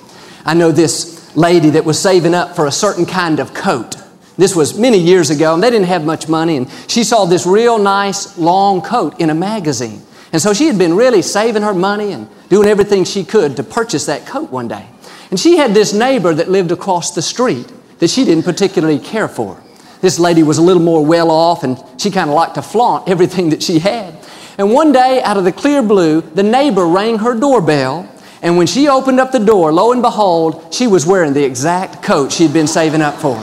I 0.44 0.54
know 0.54 0.70
this 0.70 1.15
lady 1.36 1.70
that 1.70 1.84
was 1.84 2.00
saving 2.00 2.34
up 2.34 2.56
for 2.56 2.66
a 2.66 2.72
certain 2.72 3.06
kind 3.06 3.38
of 3.38 3.54
coat. 3.54 3.96
This 4.36 4.56
was 4.56 4.78
many 4.78 4.98
years 4.98 5.30
ago, 5.30 5.54
and 5.54 5.62
they 5.62 5.70
didn't 5.70 5.86
have 5.86 6.04
much 6.04 6.28
money, 6.28 6.56
and 6.56 6.68
she 6.88 7.04
saw 7.04 7.24
this 7.24 7.46
real 7.46 7.78
nice 7.78 8.36
long 8.36 8.82
coat 8.82 9.18
in 9.20 9.30
a 9.30 9.34
magazine. 9.34 10.02
And 10.32 10.42
so 10.42 10.52
she 10.52 10.66
had 10.66 10.76
been 10.76 10.94
really 10.94 11.22
saving 11.22 11.62
her 11.62 11.72
money 11.72 12.12
and 12.12 12.28
doing 12.48 12.68
everything 12.68 13.04
she 13.04 13.24
could 13.24 13.56
to 13.56 13.62
purchase 13.62 14.06
that 14.06 14.26
coat 14.26 14.50
one 14.50 14.68
day. 14.68 14.86
And 15.30 15.40
she 15.40 15.56
had 15.56 15.72
this 15.72 15.92
neighbor 15.92 16.34
that 16.34 16.48
lived 16.48 16.72
across 16.72 17.14
the 17.14 17.22
street 17.22 17.72
that 17.98 18.10
she 18.10 18.24
didn't 18.24 18.44
particularly 18.44 18.98
care 18.98 19.28
for. 19.28 19.62
This 20.00 20.18
lady 20.18 20.42
was 20.42 20.58
a 20.58 20.62
little 20.62 20.82
more 20.82 21.04
well 21.04 21.30
off, 21.30 21.64
and 21.64 21.82
she 21.98 22.10
kind 22.10 22.28
of 22.28 22.36
liked 22.36 22.56
to 22.56 22.62
flaunt 22.62 23.08
everything 23.08 23.50
that 23.50 23.62
she 23.62 23.78
had. 23.78 24.14
And 24.58 24.72
one 24.72 24.92
day, 24.92 25.22
out 25.22 25.36
of 25.36 25.44
the 25.44 25.52
clear 25.52 25.82
blue, 25.82 26.20
the 26.20 26.42
neighbor 26.42 26.86
rang 26.86 27.18
her 27.18 27.34
doorbell. 27.34 28.08
And 28.42 28.56
when 28.56 28.66
she 28.66 28.88
opened 28.88 29.18
up 29.18 29.32
the 29.32 29.38
door, 29.38 29.72
lo 29.72 29.92
and 29.92 30.02
behold, 30.02 30.74
she 30.74 30.86
was 30.86 31.06
wearing 31.06 31.32
the 31.32 31.44
exact 31.44 32.02
coat 32.02 32.32
she'd 32.32 32.52
been 32.52 32.66
saving 32.66 33.02
up 33.02 33.14
for. 33.14 33.36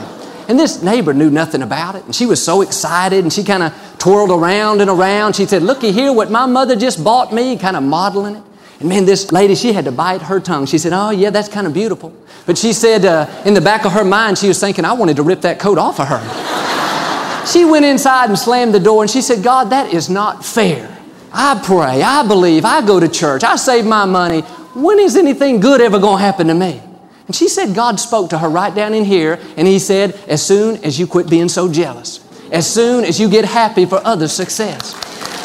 And 0.48 0.58
this 0.58 0.82
neighbor 0.82 1.14
knew 1.14 1.30
nothing 1.30 1.62
about 1.62 1.94
it. 1.94 2.04
And 2.04 2.14
she 2.14 2.26
was 2.26 2.42
so 2.42 2.60
excited 2.60 3.24
and 3.24 3.32
she 3.32 3.42
kind 3.42 3.62
of 3.62 3.96
twirled 3.98 4.30
around 4.30 4.80
and 4.80 4.90
around. 4.90 5.36
She 5.36 5.46
said, 5.46 5.62
Looky 5.62 5.90
here, 5.90 6.12
what 6.12 6.30
my 6.30 6.46
mother 6.46 6.76
just 6.76 7.02
bought 7.02 7.32
me, 7.32 7.56
kind 7.56 7.76
of 7.76 7.82
modeling 7.82 8.36
it. 8.36 8.42
And 8.80 8.88
man, 8.88 9.06
this 9.06 9.32
lady, 9.32 9.54
she 9.54 9.72
had 9.72 9.86
to 9.86 9.92
bite 9.92 10.22
her 10.22 10.40
tongue. 10.40 10.66
She 10.66 10.78
said, 10.78 10.92
Oh, 10.92 11.10
yeah, 11.10 11.30
that's 11.30 11.48
kind 11.48 11.66
of 11.66 11.72
beautiful. 11.72 12.14
But 12.46 12.58
she 12.58 12.74
said, 12.74 13.06
uh, 13.06 13.26
in 13.46 13.54
the 13.54 13.60
back 13.60 13.86
of 13.86 13.92
her 13.92 14.04
mind, 14.04 14.36
she 14.36 14.48
was 14.48 14.60
thinking, 14.60 14.84
I 14.84 14.92
wanted 14.92 15.16
to 15.16 15.22
rip 15.22 15.40
that 15.42 15.58
coat 15.58 15.78
off 15.78 15.98
of 15.98 16.08
her. 16.08 17.46
she 17.46 17.64
went 17.64 17.86
inside 17.86 18.28
and 18.28 18.38
slammed 18.38 18.74
the 18.74 18.80
door 18.80 19.02
and 19.02 19.10
she 19.10 19.22
said, 19.22 19.42
God, 19.42 19.70
that 19.70 19.94
is 19.94 20.10
not 20.10 20.44
fair. 20.44 20.90
I 21.32 21.60
pray, 21.64 22.02
I 22.02 22.26
believe, 22.28 22.64
I 22.64 22.86
go 22.86 23.00
to 23.00 23.08
church, 23.08 23.42
I 23.42 23.56
save 23.56 23.86
my 23.86 24.04
money. 24.04 24.44
When 24.74 24.98
is 24.98 25.16
anything 25.16 25.60
good 25.60 25.80
ever 25.80 25.98
going 25.98 26.18
to 26.18 26.24
happen 26.24 26.48
to 26.48 26.54
me? 26.54 26.82
And 27.26 27.34
she 27.34 27.48
said 27.48 27.74
God 27.74 27.98
spoke 27.98 28.30
to 28.30 28.38
her 28.38 28.48
right 28.48 28.74
down 28.74 28.92
in 28.92 29.04
here, 29.04 29.40
and 29.56 29.66
He 29.66 29.78
said, 29.78 30.14
As 30.28 30.44
soon 30.44 30.82
as 30.84 30.98
you 30.98 31.06
quit 31.06 31.30
being 31.30 31.48
so 31.48 31.70
jealous, 31.70 32.20
as 32.52 32.70
soon 32.70 33.04
as 33.04 33.18
you 33.18 33.28
get 33.28 33.44
happy 33.44 33.86
for 33.86 34.00
others' 34.04 34.32
success. 34.32 34.94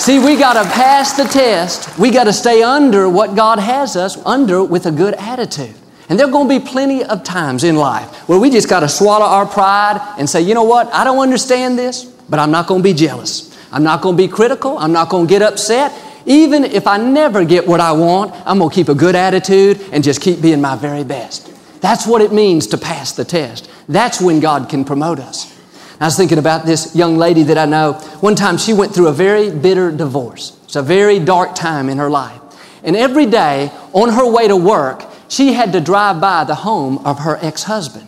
See, 0.04 0.18
we 0.18 0.38
got 0.38 0.54
to 0.54 0.70
pass 0.70 1.18
the 1.18 1.26
test. 1.26 1.98
We 2.00 2.10
got 2.10 2.24
to 2.24 2.34
stay 2.34 2.64
under 2.64 3.10
what 3.10 3.36
God 3.36 3.60
has 3.60 3.96
us 3.96 4.18
under 4.26 4.64
with 4.64 4.86
a 4.86 4.92
good 4.92 5.14
attitude. 5.16 5.76
And 6.08 6.18
there 6.18 6.28
are 6.28 6.32
going 6.32 6.50
to 6.50 6.60
be 6.60 6.66
plenty 6.66 7.04
of 7.04 7.24
times 7.24 7.64
in 7.64 7.76
life 7.76 8.28
where 8.28 8.40
we 8.40 8.50
just 8.50 8.70
got 8.70 8.80
to 8.80 8.90
swallow 8.90 9.26
our 9.26 9.46
pride 9.46 10.16
and 10.18 10.30
say, 10.30 10.42
you 10.42 10.54
know 10.54 10.64
what, 10.64 10.92
I 10.94 11.04
don't 11.04 11.20
understand 11.20 11.78
this, 11.78 12.06
but 12.06 12.40
I'm 12.40 12.50
not 12.50 12.68
going 12.68 12.82
to 12.82 12.84
be 12.84 12.94
jealous. 12.94 13.56
I'm 13.72 13.84
not 13.84 14.02
going 14.02 14.18
to 14.18 14.24
be 14.24 14.28
critical. 14.28 14.78
I'm 14.78 14.92
not 14.92 15.10
going 15.10 15.28
to 15.28 15.30
get 15.30 15.42
upset. 15.42 15.92
Even 16.26 16.64
if 16.64 16.88
I 16.88 16.98
never 16.98 17.46
get 17.46 17.68
what 17.68 17.80
I 17.80 17.92
want, 17.92 18.34
I'm 18.46 18.60
going 18.60 18.70
to 18.70 18.76
keep 18.76 18.90
a 18.90 18.96
good 18.96 19.16
attitude 19.16 19.82
and 19.92 20.04
just 20.04 20.22
keep 20.22 20.42
being 20.42 20.62
my 20.62 20.76
very 20.76 21.04
best. 21.04 21.52
That's 21.82 22.06
what 22.06 22.22
it 22.22 22.34
means 22.34 22.68
to 22.68 22.78
pass 22.78 23.14
the 23.14 23.26
test. 23.26 23.70
That's 23.88 24.22
when 24.22 24.40
God 24.40 24.70
can 24.70 24.84
promote 24.84 25.20
us. 25.20 25.56
I 26.00 26.06
was 26.06 26.16
thinking 26.16 26.38
about 26.38 26.66
this 26.66 26.96
young 26.96 27.18
lady 27.18 27.44
that 27.44 27.58
I 27.58 27.66
know. 27.66 27.94
One 28.22 28.36
time 28.36 28.58
she 28.58 28.74
went 28.74 28.94
through 28.94 29.08
a 29.08 29.14
very 29.14 29.52
bitter 29.52 29.92
divorce. 29.92 30.58
It's 30.64 30.76
a 30.76 30.82
very 30.82 31.20
dark 31.20 31.56
time 31.56 31.90
in 31.90 31.98
her 31.98 32.10
life. 32.10 32.40
And 32.84 32.96
every 32.96 33.26
day 33.26 33.72
on 33.92 34.10
her 34.10 34.30
way 34.30 34.48
to 34.48 34.56
work, 34.56 35.04
she 35.28 35.54
had 35.54 35.74
to 35.74 35.82
drive 35.82 36.22
by 36.22 36.44
the 36.46 36.56
home 36.56 37.00
of 37.00 37.20
her 37.20 37.38
ex 37.42 37.64
husband. 37.64 38.08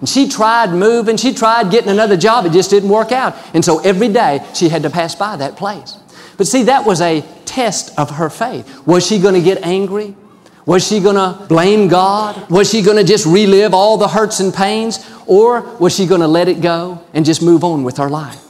And 0.00 0.08
she 0.08 0.28
tried 0.28 0.70
moving, 0.70 1.16
she 1.16 1.32
tried 1.32 1.70
getting 1.70 1.90
another 1.90 2.16
job, 2.16 2.44
it 2.46 2.52
just 2.52 2.70
didn't 2.70 2.88
work 2.88 3.12
out. 3.12 3.36
And 3.54 3.64
so 3.64 3.78
every 3.80 4.08
day 4.08 4.44
she 4.54 4.68
had 4.68 4.82
to 4.82 4.90
pass 4.90 5.14
by 5.14 5.36
that 5.36 5.56
place. 5.56 5.96
But 6.36 6.46
see, 6.46 6.64
that 6.64 6.84
was 6.84 7.00
a 7.00 7.24
test 7.52 7.98
of 7.98 8.10
her 8.10 8.30
faith. 8.30 8.86
Was 8.86 9.06
she 9.06 9.18
going 9.18 9.34
to 9.34 9.42
get 9.42 9.62
angry? 9.62 10.16
Was 10.64 10.86
she 10.86 11.00
going 11.00 11.16
to 11.16 11.44
blame 11.46 11.88
God? 11.88 12.48
Was 12.50 12.70
she 12.70 12.82
going 12.82 12.96
to 12.96 13.04
just 13.04 13.26
relive 13.26 13.74
all 13.74 13.98
the 13.98 14.08
hurts 14.08 14.40
and 14.40 14.54
pains? 14.54 15.04
Or 15.26 15.60
was 15.78 15.94
she 15.94 16.06
going 16.06 16.20
to 16.20 16.28
let 16.28 16.48
it 16.48 16.60
go 16.60 17.02
and 17.12 17.24
just 17.24 17.42
move 17.42 17.64
on 17.64 17.84
with 17.84 17.96
her 17.98 18.08
life? 18.08 18.42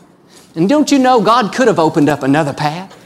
And 0.55 0.69
don't 0.69 0.91
you 0.91 0.99
know 0.99 1.21
God 1.23 1.55
could 1.55 1.69
have 1.69 1.79
opened 1.79 2.09
up 2.09 2.23
another 2.23 2.53
path? 2.53 2.97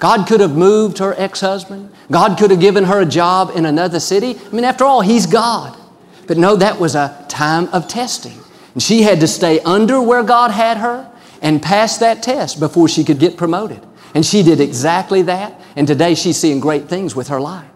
God 0.00 0.26
could 0.26 0.40
have 0.40 0.56
moved 0.56 0.98
her 0.98 1.14
ex 1.16 1.40
husband. 1.40 1.92
God 2.10 2.38
could 2.38 2.50
have 2.50 2.60
given 2.60 2.84
her 2.84 3.02
a 3.02 3.06
job 3.06 3.52
in 3.54 3.66
another 3.66 4.00
city. 4.00 4.36
I 4.38 4.54
mean, 4.54 4.64
after 4.64 4.84
all, 4.84 5.02
He's 5.02 5.26
God. 5.26 5.78
But 6.26 6.38
no, 6.38 6.56
that 6.56 6.80
was 6.80 6.94
a 6.94 7.24
time 7.28 7.68
of 7.68 7.86
testing. 7.86 8.38
And 8.72 8.82
she 8.82 9.02
had 9.02 9.20
to 9.20 9.28
stay 9.28 9.60
under 9.60 10.00
where 10.00 10.22
God 10.22 10.50
had 10.50 10.78
her 10.78 11.10
and 11.42 11.62
pass 11.62 11.98
that 11.98 12.22
test 12.22 12.58
before 12.58 12.88
she 12.88 13.04
could 13.04 13.18
get 13.18 13.36
promoted. 13.36 13.86
And 14.14 14.24
she 14.24 14.42
did 14.42 14.60
exactly 14.60 15.22
that. 15.22 15.60
And 15.76 15.86
today 15.86 16.14
she's 16.14 16.36
seeing 16.36 16.60
great 16.60 16.88
things 16.88 17.16
with 17.16 17.28
her 17.28 17.40
life. 17.40 17.68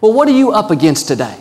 Well, 0.00 0.12
what 0.12 0.28
are 0.28 0.36
you 0.36 0.52
up 0.52 0.70
against 0.70 1.08
today? 1.08 1.38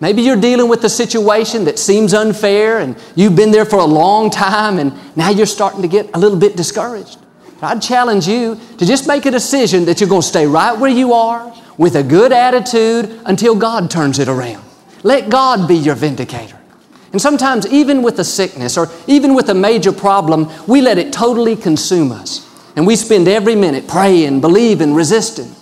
Maybe 0.00 0.22
you're 0.22 0.40
dealing 0.40 0.68
with 0.68 0.84
a 0.84 0.88
situation 0.88 1.64
that 1.64 1.78
seems 1.78 2.14
unfair 2.14 2.78
and 2.78 2.96
you've 3.14 3.36
been 3.36 3.50
there 3.52 3.64
for 3.64 3.78
a 3.78 3.84
long 3.84 4.30
time 4.30 4.78
and 4.78 4.92
now 5.16 5.30
you're 5.30 5.46
starting 5.46 5.82
to 5.82 5.88
get 5.88 6.10
a 6.14 6.18
little 6.18 6.38
bit 6.38 6.56
discouraged. 6.56 7.18
I'd 7.62 7.80
challenge 7.80 8.28
you 8.28 8.60
to 8.78 8.84
just 8.84 9.08
make 9.08 9.24
a 9.26 9.30
decision 9.30 9.86
that 9.86 10.00
you're 10.00 10.08
going 10.08 10.22
to 10.22 10.26
stay 10.26 10.46
right 10.46 10.78
where 10.78 10.90
you 10.90 11.12
are 11.12 11.54
with 11.78 11.96
a 11.96 12.02
good 12.02 12.32
attitude 12.32 13.20
until 13.24 13.56
God 13.56 13.90
turns 13.90 14.18
it 14.18 14.28
around. 14.28 14.64
Let 15.02 15.30
God 15.30 15.66
be 15.66 15.76
your 15.76 15.94
vindicator. 15.94 16.58
And 17.12 17.22
sometimes, 17.22 17.66
even 17.68 18.02
with 18.02 18.18
a 18.18 18.24
sickness 18.24 18.76
or 18.76 18.88
even 19.06 19.34
with 19.34 19.48
a 19.48 19.54
major 19.54 19.92
problem, 19.92 20.50
we 20.66 20.80
let 20.80 20.98
it 20.98 21.12
totally 21.12 21.54
consume 21.54 22.10
us. 22.10 22.43
And 22.76 22.86
we 22.86 22.96
spend 22.96 23.28
every 23.28 23.54
minute 23.54 23.86
praying, 23.86 24.40
believing, 24.40 24.94
resisting. 24.94 25.54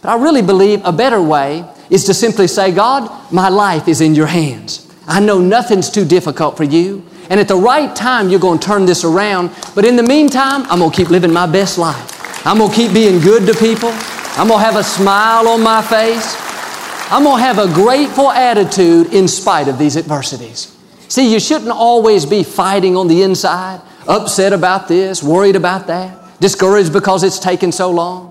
But 0.00 0.10
I 0.10 0.22
really 0.22 0.42
believe 0.42 0.80
a 0.84 0.92
better 0.92 1.20
way 1.20 1.64
is 1.90 2.04
to 2.04 2.14
simply 2.14 2.46
say, 2.46 2.72
God, 2.72 3.32
my 3.32 3.48
life 3.48 3.88
is 3.88 4.00
in 4.00 4.14
your 4.14 4.26
hands. 4.26 4.88
I 5.06 5.20
know 5.20 5.40
nothing's 5.40 5.90
too 5.90 6.04
difficult 6.04 6.56
for 6.56 6.64
you. 6.64 7.04
And 7.30 7.40
at 7.40 7.48
the 7.48 7.56
right 7.56 7.94
time, 7.94 8.28
you're 8.28 8.40
going 8.40 8.58
to 8.58 8.66
turn 8.66 8.84
this 8.84 9.04
around. 9.04 9.50
But 9.74 9.84
in 9.84 9.96
the 9.96 10.02
meantime, 10.02 10.62
I'm 10.64 10.78
going 10.78 10.90
to 10.90 10.96
keep 10.96 11.10
living 11.10 11.32
my 11.32 11.46
best 11.46 11.78
life. 11.78 12.46
I'm 12.46 12.58
going 12.58 12.70
to 12.70 12.76
keep 12.76 12.92
being 12.92 13.20
good 13.20 13.46
to 13.46 13.54
people. 13.54 13.90
I'm 13.90 14.48
going 14.48 14.60
to 14.60 14.64
have 14.64 14.76
a 14.76 14.84
smile 14.84 15.48
on 15.48 15.62
my 15.62 15.82
face. 15.82 16.36
I'm 17.10 17.24
going 17.24 17.38
to 17.38 17.42
have 17.42 17.58
a 17.58 17.72
grateful 17.72 18.30
attitude 18.30 19.12
in 19.12 19.28
spite 19.28 19.68
of 19.68 19.78
these 19.78 19.96
adversities. 19.96 20.76
See, 21.08 21.30
you 21.30 21.38
shouldn't 21.38 21.70
always 21.70 22.24
be 22.24 22.42
fighting 22.42 22.96
on 22.96 23.06
the 23.06 23.22
inside, 23.22 23.82
upset 24.08 24.52
about 24.54 24.88
this, 24.88 25.22
worried 25.22 25.56
about 25.56 25.86
that, 25.88 26.21
discouraged 26.42 26.92
because 26.92 27.22
it's 27.22 27.38
taken 27.38 27.72
so 27.72 27.90
long. 27.90 28.30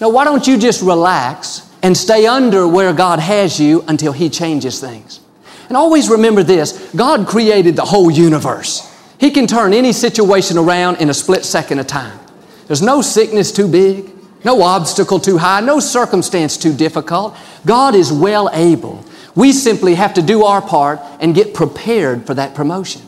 Now, 0.00 0.08
why 0.08 0.24
don't 0.24 0.46
you 0.46 0.58
just 0.58 0.82
relax 0.82 1.70
and 1.82 1.96
stay 1.96 2.26
under 2.26 2.66
where 2.66 2.92
God 2.92 3.18
has 3.18 3.58
you 3.58 3.84
until 3.88 4.12
He 4.12 4.28
changes 4.28 4.80
things. 4.80 5.20
And 5.68 5.76
always 5.76 6.08
remember 6.08 6.42
this 6.42 6.92
God 6.94 7.26
created 7.26 7.76
the 7.76 7.84
whole 7.84 8.10
universe. 8.10 8.86
He 9.18 9.30
can 9.30 9.46
turn 9.46 9.72
any 9.72 9.92
situation 9.92 10.58
around 10.58 10.96
in 10.96 11.10
a 11.10 11.14
split 11.14 11.44
second 11.44 11.78
of 11.78 11.86
time. 11.86 12.18
There's 12.66 12.82
no 12.82 13.02
sickness 13.02 13.52
too 13.52 13.68
big, 13.68 14.10
no 14.44 14.62
obstacle 14.62 15.18
too 15.18 15.38
high, 15.38 15.60
no 15.60 15.80
circumstance 15.80 16.56
too 16.56 16.74
difficult. 16.74 17.36
God 17.66 17.94
is 17.94 18.12
well 18.12 18.48
able. 18.52 19.04
We 19.34 19.52
simply 19.52 19.94
have 19.94 20.14
to 20.14 20.22
do 20.22 20.44
our 20.44 20.62
part 20.62 21.00
and 21.20 21.34
get 21.34 21.54
prepared 21.54 22.26
for 22.26 22.34
that 22.34 22.54
promotion. 22.54 23.02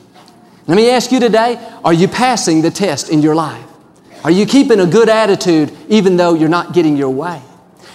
Let 0.67 0.77
me 0.77 0.91
ask 0.91 1.11
you 1.11 1.21
today 1.21 1.59
are 1.85 1.93
you 1.93 2.09
passing 2.09 2.63
the 2.63 2.71
test 2.71 3.09
in 3.11 3.23
your 3.23 3.35
life? 3.35 3.72
Are 4.25 4.31
you 4.31 4.47
keeping 4.47 4.81
a 4.81 4.87
good 4.87 5.09
attitude 5.09 5.73
even 5.89 6.17
though 6.17 6.35
you're 6.35 6.49
not 6.49 6.73
getting 6.73 6.97
your 6.97 7.11
way? 7.11 7.43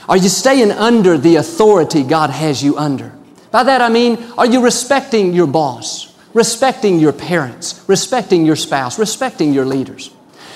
Are 0.09 0.17
you 0.17 0.29
staying 0.29 0.71
under 0.71 1.17
the 1.17 1.35
authority 1.37 2.03
God 2.03 2.29
has 2.29 2.63
you 2.63 2.77
under? 2.77 3.13
By 3.51 3.63
that 3.63 3.81
I 3.81 3.89
mean, 3.89 4.23
are 4.37 4.45
you 4.45 4.63
respecting 4.63 5.33
your 5.33 5.47
boss, 5.47 6.13
respecting 6.33 6.99
your 6.99 7.13
parents, 7.13 7.83
respecting 7.87 8.45
your 8.45 8.55
spouse, 8.55 8.99
respecting 8.99 9.53
your 9.53 9.65
leaders? 9.65 10.11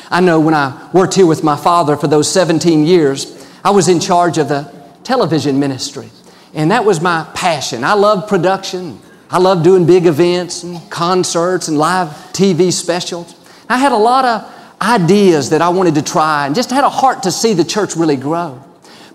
I 0.10 0.20
know 0.20 0.40
when 0.42 0.54
I 0.54 0.90
worked 0.94 1.14
here 1.14 1.26
with 1.26 1.44
my 1.44 1.56
father 1.56 1.96
for 1.96 2.08
those 2.08 2.30
17 2.32 2.86
years, 2.86 3.48
I 3.64 3.70
was 3.70 3.88
in 3.88 4.00
charge 4.00 4.38
of 4.38 4.50
the 4.50 4.74
television 5.04 5.60
ministry. 5.60 6.10
And 6.54 6.72
that 6.72 6.84
was 6.84 7.00
my 7.00 7.26
passion. 7.34 7.84
I 7.86 7.94
loved 7.94 8.28
production. 8.28 9.00
I 9.30 9.38
loved 9.38 9.64
doing 9.64 9.86
big 9.86 10.06
events 10.06 10.64
and 10.64 10.90
concerts 10.90 11.70
and 11.70 11.78
live 11.78 12.10
TV 12.34 12.74
specials. 12.74 13.34
I 13.70 13.78
had 13.78 13.94
a 13.94 13.98
lot 13.98 14.26
of 14.26 14.61
ideas 14.82 15.52
that 15.52 15.62
I 15.62 15.70
wanted 15.70 15.96
to 15.96 16.02
try 16.02 16.46
and 16.46 16.56
just 16.56 16.72
had 16.72 16.84
a 16.84 16.90
heart 16.90 17.24
to 17.24 17.32
see 17.32 17.54
the 17.54 17.64
church 17.64 17.96
really 17.96 18.16
grow. 18.16 18.62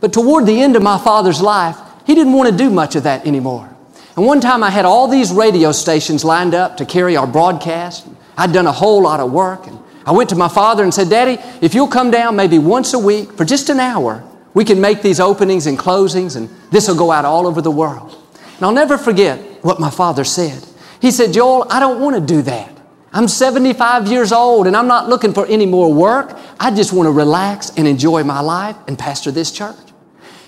But 0.00 0.12
toward 0.12 0.46
the 0.46 0.60
end 0.60 0.76
of 0.76 0.82
my 0.82 0.98
father's 0.98 1.40
life, 1.40 1.76
he 2.06 2.14
didn't 2.14 2.34
want 2.34 2.50
to 2.50 2.56
do 2.56 2.70
much 2.70 2.94
of 2.94 3.02
that 3.02 3.26
anymore. 3.26 3.68
And 4.16 4.24
one 4.24 4.40
time 4.40 4.62
I 4.62 4.70
had 4.70 4.84
all 4.84 5.08
these 5.08 5.32
radio 5.32 5.72
stations 5.72 6.24
lined 6.24 6.54
up 6.54 6.76
to 6.78 6.86
carry 6.86 7.16
our 7.16 7.26
broadcast. 7.26 8.06
I'd 8.38 8.52
done 8.52 8.66
a 8.66 8.72
whole 8.72 9.02
lot 9.02 9.20
of 9.20 9.32
work. 9.32 9.66
And 9.66 9.78
I 10.06 10.12
went 10.12 10.30
to 10.30 10.36
my 10.36 10.48
father 10.48 10.84
and 10.84 10.94
said, 10.94 11.10
Daddy, 11.10 11.42
if 11.60 11.74
you'll 11.74 11.88
come 11.88 12.10
down 12.10 12.36
maybe 12.36 12.58
once 12.58 12.94
a 12.94 12.98
week 12.98 13.32
for 13.32 13.44
just 13.44 13.68
an 13.68 13.80
hour, 13.80 14.22
we 14.54 14.64
can 14.64 14.80
make 14.80 15.02
these 15.02 15.20
openings 15.20 15.66
and 15.66 15.78
closings, 15.78 16.36
and 16.36 16.48
this 16.70 16.88
will 16.88 16.96
go 16.96 17.10
out 17.10 17.26
all 17.26 17.46
over 17.46 17.60
the 17.60 17.70
world. 17.70 18.16
And 18.56 18.62
I'll 18.64 18.72
never 18.72 18.96
forget 18.96 19.38
what 19.62 19.80
my 19.80 19.90
father 19.90 20.24
said. 20.24 20.64
He 21.02 21.10
said, 21.10 21.34
Joel, 21.34 21.66
I 21.68 21.80
don't 21.80 22.00
want 22.00 22.16
to 22.16 22.22
do 22.22 22.40
that. 22.42 22.75
I'm 23.16 23.28
75 23.28 24.08
years 24.08 24.30
old 24.30 24.66
and 24.66 24.76
I'm 24.76 24.86
not 24.86 25.08
looking 25.08 25.32
for 25.32 25.46
any 25.46 25.64
more 25.64 25.90
work. 25.90 26.36
I 26.60 26.70
just 26.70 26.92
want 26.92 27.06
to 27.06 27.10
relax 27.10 27.70
and 27.78 27.88
enjoy 27.88 28.22
my 28.24 28.40
life 28.40 28.76
and 28.88 28.98
pastor 28.98 29.30
this 29.30 29.50
church. 29.50 29.74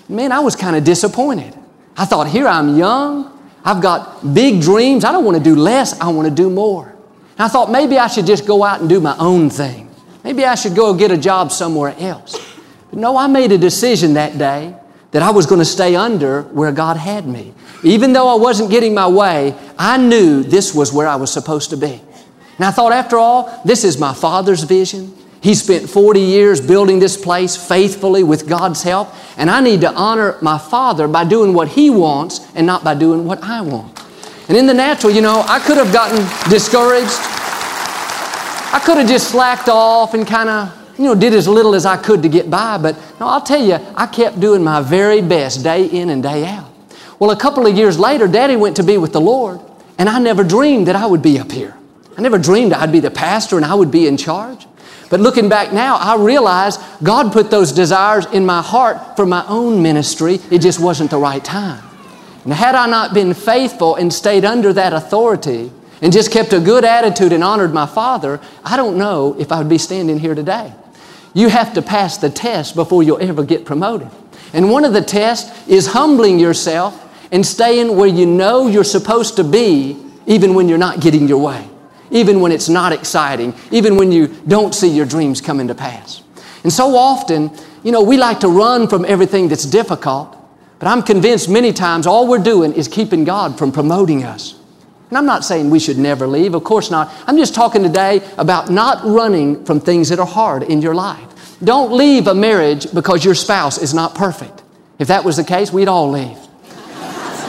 Man, 0.07 0.31
I 0.31 0.41
was 0.41 0.55
kind 0.55 0.75
of 0.75 0.83
disappointed. 0.83 1.57
I 1.97 2.05
thought, 2.05 2.27
here 2.27 2.47
I'm 2.47 2.77
young, 2.77 3.35
I've 3.65 3.81
got 3.81 4.35
big 4.35 4.61
dreams. 4.61 5.03
I 5.03 5.11
don't 5.11 5.25
want 5.25 5.35
to 5.35 5.43
do 5.43 5.55
less, 5.55 5.99
I 5.99 6.09
want 6.09 6.29
to 6.29 6.33
do 6.33 6.51
more. 6.51 6.89
And 6.89 7.39
I 7.39 7.47
thought 7.47 7.71
maybe 7.71 7.97
I 7.97 8.05
should 8.05 8.27
just 8.27 8.45
go 8.45 8.63
out 8.63 8.81
and 8.81 8.87
do 8.87 8.99
my 8.99 9.17
own 9.17 9.49
thing. 9.49 9.89
Maybe 10.23 10.45
I 10.45 10.53
should 10.53 10.75
go 10.75 10.93
get 10.93 11.09
a 11.09 11.17
job 11.17 11.51
somewhere 11.51 11.95
else. 11.97 12.37
But 12.91 12.99
no, 12.99 13.17
I 13.17 13.25
made 13.25 13.51
a 13.51 13.57
decision 13.57 14.13
that 14.13 14.37
day 14.37 14.75
that 15.09 15.23
I 15.23 15.31
was 15.31 15.47
going 15.47 15.57
to 15.57 15.65
stay 15.65 15.95
under 15.95 16.43
where 16.43 16.71
God 16.71 16.97
had 16.97 17.25
me. 17.25 17.51
Even 17.83 18.13
though 18.13 18.27
I 18.27 18.35
wasn't 18.35 18.69
getting 18.69 18.93
my 18.93 19.07
way, 19.07 19.55
I 19.75 19.97
knew 19.97 20.43
this 20.43 20.75
was 20.75 20.93
where 20.93 21.07
I 21.07 21.15
was 21.15 21.33
supposed 21.33 21.71
to 21.71 21.77
be. 21.77 21.99
And 22.59 22.65
I 22.65 22.71
thought, 22.71 22.91
after 22.91 23.17
all, 23.17 23.61
this 23.63 23.85
is 23.85 23.97
my 23.97 24.13
Father's 24.13 24.63
vision. 24.63 25.15
He 25.41 25.55
spent 25.55 25.89
40 25.89 26.19
years 26.19 26.59
building 26.59 26.99
this 26.99 27.15
place 27.15 27.55
faithfully 27.55 28.21
with 28.21 28.49
God's 28.49 28.83
help, 28.83 29.07
and 29.37 29.49
I 29.49 29.61
need 29.61 29.79
to 29.81 29.93
honor 29.93 30.37
my 30.41 30.57
Father 30.57 31.07
by 31.07 31.23
doing 31.23 31.53
what 31.53 31.69
He 31.69 31.89
wants 31.89 32.45
and 32.55 32.67
not 32.67 32.83
by 32.83 32.95
doing 32.95 33.23
what 33.23 33.41
I 33.41 33.61
want. 33.61 33.97
And 34.49 34.57
in 34.57 34.67
the 34.67 34.73
natural, 34.73 35.13
you 35.13 35.21
know, 35.21 35.41
I 35.47 35.59
could 35.59 35.77
have 35.77 35.93
gotten 35.93 36.17
discouraged. 36.49 37.15
I 38.71 38.81
could 38.83 38.97
have 38.97 39.07
just 39.07 39.29
slacked 39.29 39.69
off 39.69 40.13
and 40.13 40.27
kind 40.27 40.49
of, 40.49 40.99
you 40.99 41.05
know, 41.05 41.15
did 41.15 41.33
as 41.33 41.47
little 41.47 41.73
as 41.75 41.85
I 41.85 41.95
could 41.95 42.21
to 42.23 42.29
get 42.29 42.49
by, 42.49 42.77
but 42.77 42.97
no, 43.21 43.27
I'll 43.27 43.41
tell 43.41 43.63
you, 43.63 43.79
I 43.95 44.05
kept 44.05 44.41
doing 44.41 44.61
my 44.61 44.81
very 44.81 45.21
best 45.21 45.63
day 45.63 45.85
in 45.85 46.09
and 46.09 46.21
day 46.21 46.45
out. 46.45 46.69
Well, 47.17 47.31
a 47.31 47.37
couple 47.37 47.65
of 47.65 47.77
years 47.77 47.97
later, 47.97 48.27
Daddy 48.27 48.57
went 48.57 48.75
to 48.75 48.83
be 48.83 48.97
with 48.97 49.13
the 49.13 49.21
Lord, 49.21 49.61
and 49.97 50.09
I 50.09 50.19
never 50.19 50.43
dreamed 50.43 50.87
that 50.87 50.97
I 50.97 51.05
would 51.05 51.21
be 51.21 51.39
up 51.39 51.53
here. 51.53 51.78
I 52.17 52.21
never 52.21 52.37
dreamed 52.37 52.73
I'd 52.73 52.91
be 52.91 52.99
the 52.99 53.11
pastor 53.11 53.57
and 53.57 53.65
I 53.65 53.73
would 53.73 53.91
be 53.91 54.07
in 54.07 54.17
charge. 54.17 54.65
But 55.09 55.19
looking 55.19 55.49
back 55.49 55.73
now, 55.73 55.95
I 55.95 56.15
realize 56.17 56.77
God 57.01 57.31
put 57.33 57.49
those 57.49 57.71
desires 57.71 58.25
in 58.27 58.45
my 58.45 58.61
heart 58.61 59.15
for 59.15 59.25
my 59.25 59.43
own 59.47 59.81
ministry. 59.81 60.39
It 60.51 60.59
just 60.59 60.79
wasn't 60.79 61.09
the 61.09 61.17
right 61.17 61.43
time. 61.43 61.83
And 62.43 62.53
had 62.53 62.75
I 62.75 62.87
not 62.87 63.13
been 63.13 63.33
faithful 63.33 63.95
and 63.95 64.13
stayed 64.13 64.45
under 64.45 64.71
that 64.73 64.93
authority 64.93 65.71
and 66.01 66.13
just 66.13 66.31
kept 66.31 66.53
a 66.53 66.59
good 66.59 66.85
attitude 66.85 67.33
and 67.33 67.43
honored 67.43 67.73
my 67.73 67.85
father, 67.85 68.39
I 68.63 68.77
don't 68.77 68.97
know 68.97 69.35
if 69.39 69.51
I 69.51 69.57
would 69.57 69.69
be 69.69 69.79
standing 69.79 70.19
here 70.19 70.35
today. 70.35 70.73
You 71.33 71.49
have 71.49 71.73
to 71.73 71.81
pass 71.81 72.17
the 72.17 72.29
test 72.29 72.75
before 72.75 73.03
you'll 73.03 73.21
ever 73.21 73.43
get 73.43 73.65
promoted. 73.65 74.09
And 74.53 74.71
one 74.71 74.85
of 74.85 74.93
the 74.93 75.01
tests 75.01 75.67
is 75.67 75.87
humbling 75.87 76.39
yourself 76.39 77.05
and 77.31 77.45
staying 77.45 77.95
where 77.95 78.07
you 78.07 78.25
know 78.25 78.67
you're 78.67 78.83
supposed 78.83 79.35
to 79.35 79.43
be, 79.43 79.97
even 80.25 80.53
when 80.53 80.69
you're 80.69 80.77
not 80.77 81.01
getting 81.01 81.27
your 81.27 81.39
way 81.39 81.68
even 82.11 82.41
when 82.41 82.51
it's 82.51 82.69
not 82.69 82.91
exciting, 82.91 83.53
even 83.71 83.95
when 83.95 84.11
you 84.11 84.27
don't 84.47 84.73
see 84.73 84.89
your 84.89 85.05
dreams 85.05 85.41
coming 85.41 85.67
to 85.67 85.75
pass. 85.75 86.23
And 86.63 86.71
so 86.73 86.95
often, 86.95 87.51
you 87.83 87.91
know, 87.91 88.01
we 88.01 88.17
like 88.17 88.39
to 88.41 88.47
run 88.47 88.87
from 88.87 89.05
everything 89.05 89.47
that's 89.47 89.65
difficult, 89.65 90.35
but 90.79 90.87
I'm 90.87 91.01
convinced 91.03 91.49
many 91.49 91.73
times 91.73 92.07
all 92.07 92.27
we're 92.27 92.39
doing 92.39 92.73
is 92.73 92.87
keeping 92.87 93.23
God 93.23 93.57
from 93.57 93.71
promoting 93.71 94.23
us. 94.23 94.55
And 95.09 95.17
I'm 95.17 95.25
not 95.25 95.43
saying 95.43 95.69
we 95.69 95.79
should 95.79 95.97
never 95.97 96.27
leave, 96.27 96.53
of 96.53 96.63
course 96.63 96.91
not. 96.91 97.11
I'm 97.25 97.37
just 97.37 97.55
talking 97.55 97.81
today 97.81 98.21
about 98.37 98.69
not 98.69 99.03
running 99.03 99.65
from 99.65 99.79
things 99.79 100.09
that 100.09 100.19
are 100.19 100.25
hard 100.25 100.63
in 100.63 100.81
your 100.81 100.93
life. 100.93 101.57
Don't 101.63 101.91
leave 101.91 102.27
a 102.27 102.35
marriage 102.35 102.91
because 102.93 103.25
your 103.25 103.35
spouse 103.35 103.77
is 103.77 103.93
not 103.93 104.13
perfect. 104.15 104.61
If 104.99 105.07
that 105.07 105.23
was 105.23 105.37
the 105.37 105.43
case, 105.43 105.73
we'd 105.73 105.87
all 105.87 106.11
leave. 106.11 106.37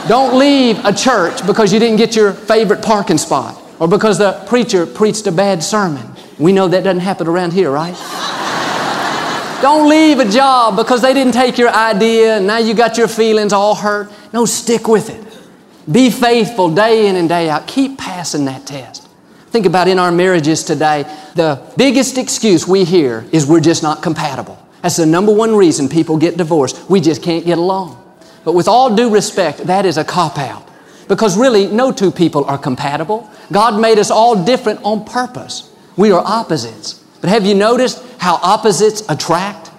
Don't 0.07 0.37
leave 0.37 0.83
a 0.83 0.91
church 0.91 1.45
because 1.45 1.71
you 1.71 1.79
didn't 1.79 1.97
get 1.97 2.15
your 2.15 2.33
favorite 2.33 2.81
parking 2.81 3.19
spot 3.19 3.60
or 3.81 3.87
because 3.87 4.19
the 4.19 4.33
preacher 4.45 4.85
preached 4.85 5.25
a 5.25 5.31
bad 5.31 5.63
sermon. 5.63 6.07
We 6.37 6.53
know 6.53 6.67
that 6.67 6.83
doesn't 6.83 6.99
happen 6.99 7.25
around 7.25 7.51
here, 7.51 7.71
right? 7.71 7.95
Don't 9.63 9.89
leave 9.89 10.19
a 10.19 10.29
job 10.29 10.75
because 10.75 11.01
they 11.01 11.15
didn't 11.15 11.33
take 11.33 11.57
your 11.57 11.69
idea 11.69 12.37
and 12.37 12.45
now 12.45 12.59
you 12.59 12.75
got 12.75 12.95
your 12.95 13.07
feelings 13.07 13.53
all 13.53 13.73
hurt. 13.73 14.11
No, 14.33 14.45
stick 14.45 14.87
with 14.87 15.09
it. 15.09 15.91
Be 15.91 16.11
faithful 16.11 16.69
day 16.73 17.07
in 17.07 17.15
and 17.15 17.27
day 17.27 17.49
out. 17.49 17.65
Keep 17.65 17.97
passing 17.97 18.45
that 18.45 18.67
test. 18.67 19.07
Think 19.47 19.65
about 19.65 19.87
in 19.87 19.97
our 19.97 20.11
marriages 20.11 20.63
today, 20.63 21.01
the 21.33 21.59
biggest 21.75 22.19
excuse 22.19 22.67
we 22.67 22.83
hear 22.83 23.25
is 23.31 23.47
we're 23.47 23.61
just 23.61 23.81
not 23.81 24.03
compatible. 24.03 24.63
That's 24.83 24.97
the 24.97 25.07
number 25.07 25.33
one 25.33 25.55
reason 25.55 25.89
people 25.89 26.17
get 26.17 26.37
divorced. 26.37 26.87
We 26.87 27.01
just 27.01 27.23
can't 27.23 27.47
get 27.47 27.57
along. 27.57 27.97
But 28.45 28.53
with 28.53 28.67
all 28.67 28.95
due 28.95 29.11
respect, 29.11 29.65
that 29.65 29.87
is 29.87 29.97
a 29.97 30.03
cop 30.03 30.37
out. 30.37 30.70
Because 31.11 31.37
really, 31.37 31.67
no 31.67 31.91
two 31.91 32.09
people 32.09 32.45
are 32.45 32.57
compatible. 32.57 33.29
God 33.51 33.77
made 33.81 33.99
us 33.99 34.09
all 34.09 34.45
different 34.45 34.79
on 34.85 35.03
purpose. 35.03 35.69
We 35.97 36.13
are 36.13 36.23
opposites. 36.25 37.03
But 37.19 37.29
have 37.29 37.45
you 37.45 37.53
noticed 37.53 38.01
how 38.17 38.35
opposites 38.35 39.03
attract? 39.09 39.71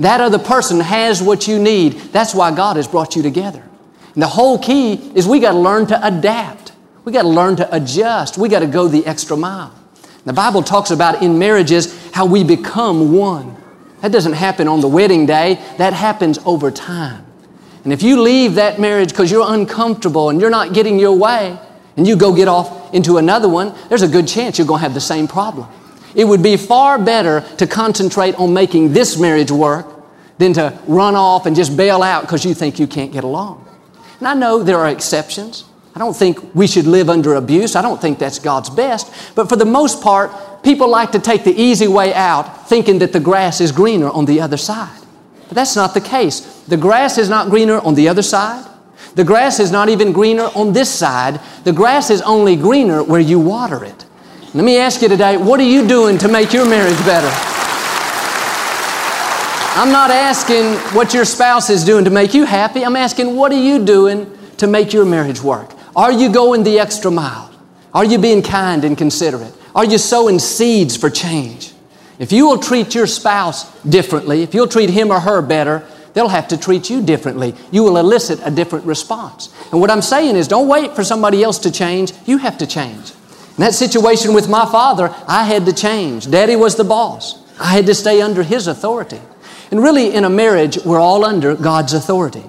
That 0.00 0.22
other 0.22 0.38
person 0.38 0.80
has 0.80 1.22
what 1.22 1.46
you 1.46 1.58
need. 1.58 1.92
That's 2.14 2.34
why 2.34 2.56
God 2.56 2.76
has 2.76 2.88
brought 2.88 3.16
you 3.16 3.22
together. 3.22 3.62
And 4.14 4.22
the 4.22 4.28
whole 4.28 4.58
key 4.58 4.94
is 5.14 5.28
we 5.28 5.40
got 5.40 5.52
to 5.52 5.58
learn 5.58 5.86
to 5.88 6.06
adapt. 6.06 6.72
We 7.04 7.12
got 7.12 7.24
to 7.24 7.28
learn 7.28 7.56
to 7.56 7.76
adjust. 7.76 8.38
We 8.38 8.48
got 8.48 8.60
to 8.60 8.66
go 8.66 8.88
the 8.88 9.04
extra 9.04 9.36
mile. 9.36 9.74
The 10.24 10.32
Bible 10.32 10.62
talks 10.62 10.90
about 10.90 11.22
in 11.22 11.38
marriages 11.38 12.10
how 12.12 12.24
we 12.24 12.44
become 12.44 13.12
one. 13.12 13.54
That 14.00 14.10
doesn't 14.10 14.32
happen 14.32 14.66
on 14.66 14.80
the 14.80 14.88
wedding 14.88 15.26
day, 15.26 15.56
that 15.76 15.92
happens 15.92 16.38
over 16.46 16.70
time. 16.70 17.26
And 17.88 17.92
if 17.94 18.02
you 18.02 18.20
leave 18.20 18.56
that 18.56 18.78
marriage 18.78 19.08
because 19.08 19.30
you're 19.30 19.50
uncomfortable 19.50 20.28
and 20.28 20.38
you're 20.38 20.50
not 20.50 20.74
getting 20.74 20.98
your 20.98 21.16
way, 21.16 21.58
and 21.96 22.06
you 22.06 22.16
go 22.16 22.34
get 22.34 22.46
off 22.46 22.92
into 22.92 23.16
another 23.16 23.48
one, 23.48 23.74
there's 23.88 24.02
a 24.02 24.08
good 24.08 24.28
chance 24.28 24.58
you're 24.58 24.66
going 24.66 24.80
to 24.80 24.82
have 24.82 24.92
the 24.92 25.00
same 25.00 25.26
problem. 25.26 25.66
It 26.14 26.26
would 26.26 26.42
be 26.42 26.58
far 26.58 27.02
better 27.02 27.40
to 27.56 27.66
concentrate 27.66 28.34
on 28.34 28.52
making 28.52 28.92
this 28.92 29.18
marriage 29.18 29.50
work 29.50 29.86
than 30.36 30.52
to 30.52 30.78
run 30.86 31.14
off 31.14 31.46
and 31.46 31.56
just 31.56 31.78
bail 31.78 32.02
out 32.02 32.24
because 32.24 32.44
you 32.44 32.52
think 32.52 32.78
you 32.78 32.86
can't 32.86 33.10
get 33.10 33.24
along. 33.24 33.66
And 34.18 34.28
I 34.28 34.34
know 34.34 34.62
there 34.62 34.76
are 34.76 34.90
exceptions. 34.90 35.64
I 35.96 35.98
don't 35.98 36.14
think 36.14 36.54
we 36.54 36.66
should 36.66 36.86
live 36.86 37.08
under 37.08 37.36
abuse. 37.36 37.74
I 37.74 37.80
don't 37.80 37.98
think 37.98 38.18
that's 38.18 38.38
God's 38.38 38.68
best. 38.68 39.34
But 39.34 39.48
for 39.48 39.56
the 39.56 39.64
most 39.64 40.02
part, 40.02 40.62
people 40.62 40.90
like 40.90 41.12
to 41.12 41.18
take 41.18 41.42
the 41.42 41.58
easy 41.58 41.88
way 41.88 42.12
out 42.12 42.68
thinking 42.68 42.98
that 42.98 43.14
the 43.14 43.20
grass 43.20 43.62
is 43.62 43.72
greener 43.72 44.10
on 44.10 44.26
the 44.26 44.42
other 44.42 44.58
side. 44.58 44.94
But 45.48 45.54
that's 45.54 45.74
not 45.74 45.94
the 45.94 46.00
case. 46.00 46.40
The 46.68 46.76
grass 46.76 47.18
is 47.18 47.28
not 47.28 47.50
greener 47.50 47.80
on 47.80 47.94
the 47.94 48.08
other 48.08 48.22
side. 48.22 48.66
The 49.14 49.24
grass 49.24 49.58
is 49.58 49.72
not 49.72 49.88
even 49.88 50.12
greener 50.12 50.50
on 50.54 50.72
this 50.72 50.92
side. 50.92 51.40
The 51.64 51.72
grass 51.72 52.10
is 52.10 52.22
only 52.22 52.54
greener 52.54 53.02
where 53.02 53.20
you 53.20 53.40
water 53.40 53.84
it. 53.84 54.04
Let 54.54 54.64
me 54.64 54.78
ask 54.78 55.02
you 55.02 55.08
today, 55.08 55.36
what 55.36 55.60
are 55.60 55.64
you 55.64 55.86
doing 55.86 56.18
to 56.18 56.28
make 56.28 56.52
your 56.52 56.68
marriage 56.68 56.98
better? 56.98 57.30
I'm 59.78 59.92
not 59.92 60.10
asking 60.10 60.74
what 60.96 61.14
your 61.14 61.24
spouse 61.24 61.70
is 61.70 61.84
doing 61.84 62.04
to 62.04 62.10
make 62.10 62.34
you 62.34 62.44
happy. 62.44 62.84
I'm 62.84 62.96
asking, 62.96 63.36
what 63.36 63.52
are 63.52 63.62
you 63.62 63.84
doing 63.84 64.36
to 64.56 64.66
make 64.66 64.92
your 64.92 65.04
marriage 65.04 65.40
work? 65.40 65.70
Are 65.94 66.12
you 66.12 66.30
going 66.32 66.64
the 66.64 66.78
extra 66.78 67.10
mile? 67.10 67.50
Are 67.94 68.04
you 68.04 68.18
being 68.18 68.42
kind 68.42 68.84
and 68.84 68.98
considerate? 68.98 69.54
Are 69.74 69.84
you 69.84 69.98
sowing 69.98 70.38
seeds 70.38 70.96
for 70.96 71.10
change? 71.10 71.67
If 72.18 72.32
you 72.32 72.46
will 72.46 72.58
treat 72.58 72.94
your 72.94 73.06
spouse 73.06 73.70
differently, 73.82 74.42
if 74.42 74.54
you'll 74.54 74.68
treat 74.68 74.90
him 74.90 75.10
or 75.10 75.20
her 75.20 75.40
better, 75.40 75.86
they'll 76.14 76.28
have 76.28 76.48
to 76.48 76.56
treat 76.56 76.90
you 76.90 77.00
differently. 77.02 77.54
You 77.70 77.84
will 77.84 77.96
elicit 77.96 78.40
a 78.44 78.50
different 78.50 78.84
response. 78.86 79.54
And 79.70 79.80
what 79.80 79.90
I'm 79.90 80.02
saying 80.02 80.36
is 80.36 80.48
don't 80.48 80.68
wait 80.68 80.96
for 80.96 81.04
somebody 81.04 81.44
else 81.44 81.58
to 81.60 81.70
change. 81.70 82.12
You 82.26 82.38
have 82.38 82.58
to 82.58 82.66
change. 82.66 83.12
In 83.56 83.62
that 83.62 83.74
situation 83.74 84.34
with 84.34 84.48
my 84.48 84.66
father, 84.66 85.14
I 85.26 85.44
had 85.44 85.66
to 85.66 85.72
change. 85.72 86.30
Daddy 86.30 86.56
was 86.56 86.76
the 86.76 86.84
boss. 86.84 87.44
I 87.60 87.72
had 87.72 87.86
to 87.86 87.94
stay 87.94 88.20
under 88.20 88.42
his 88.42 88.66
authority. 88.66 89.20
And 89.70 89.82
really, 89.82 90.14
in 90.14 90.24
a 90.24 90.30
marriage, 90.30 90.78
we're 90.84 91.00
all 91.00 91.24
under 91.24 91.54
God's 91.54 91.92
authority. 91.92 92.44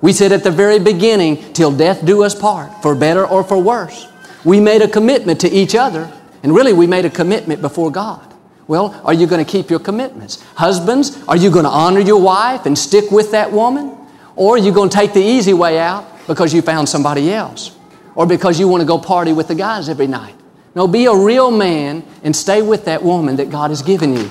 We 0.00 0.12
said 0.12 0.32
at 0.32 0.42
the 0.42 0.50
very 0.50 0.78
beginning, 0.78 1.52
till 1.52 1.70
death 1.70 2.04
do 2.04 2.24
us 2.24 2.34
part, 2.34 2.82
for 2.82 2.94
better 2.94 3.26
or 3.26 3.44
for 3.44 3.58
worse. 3.58 4.08
We 4.44 4.58
made 4.58 4.82
a 4.82 4.88
commitment 4.88 5.40
to 5.42 5.48
each 5.48 5.74
other, 5.74 6.12
and 6.42 6.54
really, 6.54 6.72
we 6.72 6.86
made 6.86 7.04
a 7.04 7.10
commitment 7.10 7.60
before 7.60 7.90
God. 7.90 8.31
Well, 8.68 9.00
are 9.04 9.12
you 9.12 9.26
going 9.26 9.44
to 9.44 9.50
keep 9.50 9.70
your 9.70 9.80
commitments? 9.80 10.42
Husbands, 10.54 11.22
are 11.26 11.36
you 11.36 11.50
going 11.50 11.64
to 11.64 11.70
honor 11.70 12.00
your 12.00 12.20
wife 12.20 12.66
and 12.66 12.78
stick 12.78 13.10
with 13.10 13.32
that 13.32 13.50
woman? 13.50 13.96
Or 14.36 14.54
are 14.54 14.58
you 14.58 14.72
going 14.72 14.88
to 14.88 14.96
take 14.96 15.12
the 15.12 15.22
easy 15.22 15.52
way 15.52 15.78
out 15.78 16.06
because 16.26 16.54
you 16.54 16.62
found 16.62 16.88
somebody 16.88 17.32
else? 17.32 17.76
Or 18.14 18.26
because 18.26 18.60
you 18.60 18.68
want 18.68 18.80
to 18.80 18.86
go 18.86 18.98
party 18.98 19.32
with 19.32 19.48
the 19.48 19.54
guys 19.54 19.88
every 19.88 20.06
night? 20.06 20.34
No, 20.74 20.86
be 20.86 21.06
a 21.06 21.14
real 21.14 21.50
man 21.50 22.04
and 22.22 22.34
stay 22.34 22.62
with 22.62 22.84
that 22.86 23.02
woman 23.02 23.36
that 23.36 23.50
God 23.50 23.70
has 23.70 23.82
given 23.82 24.14
you. 24.14 24.30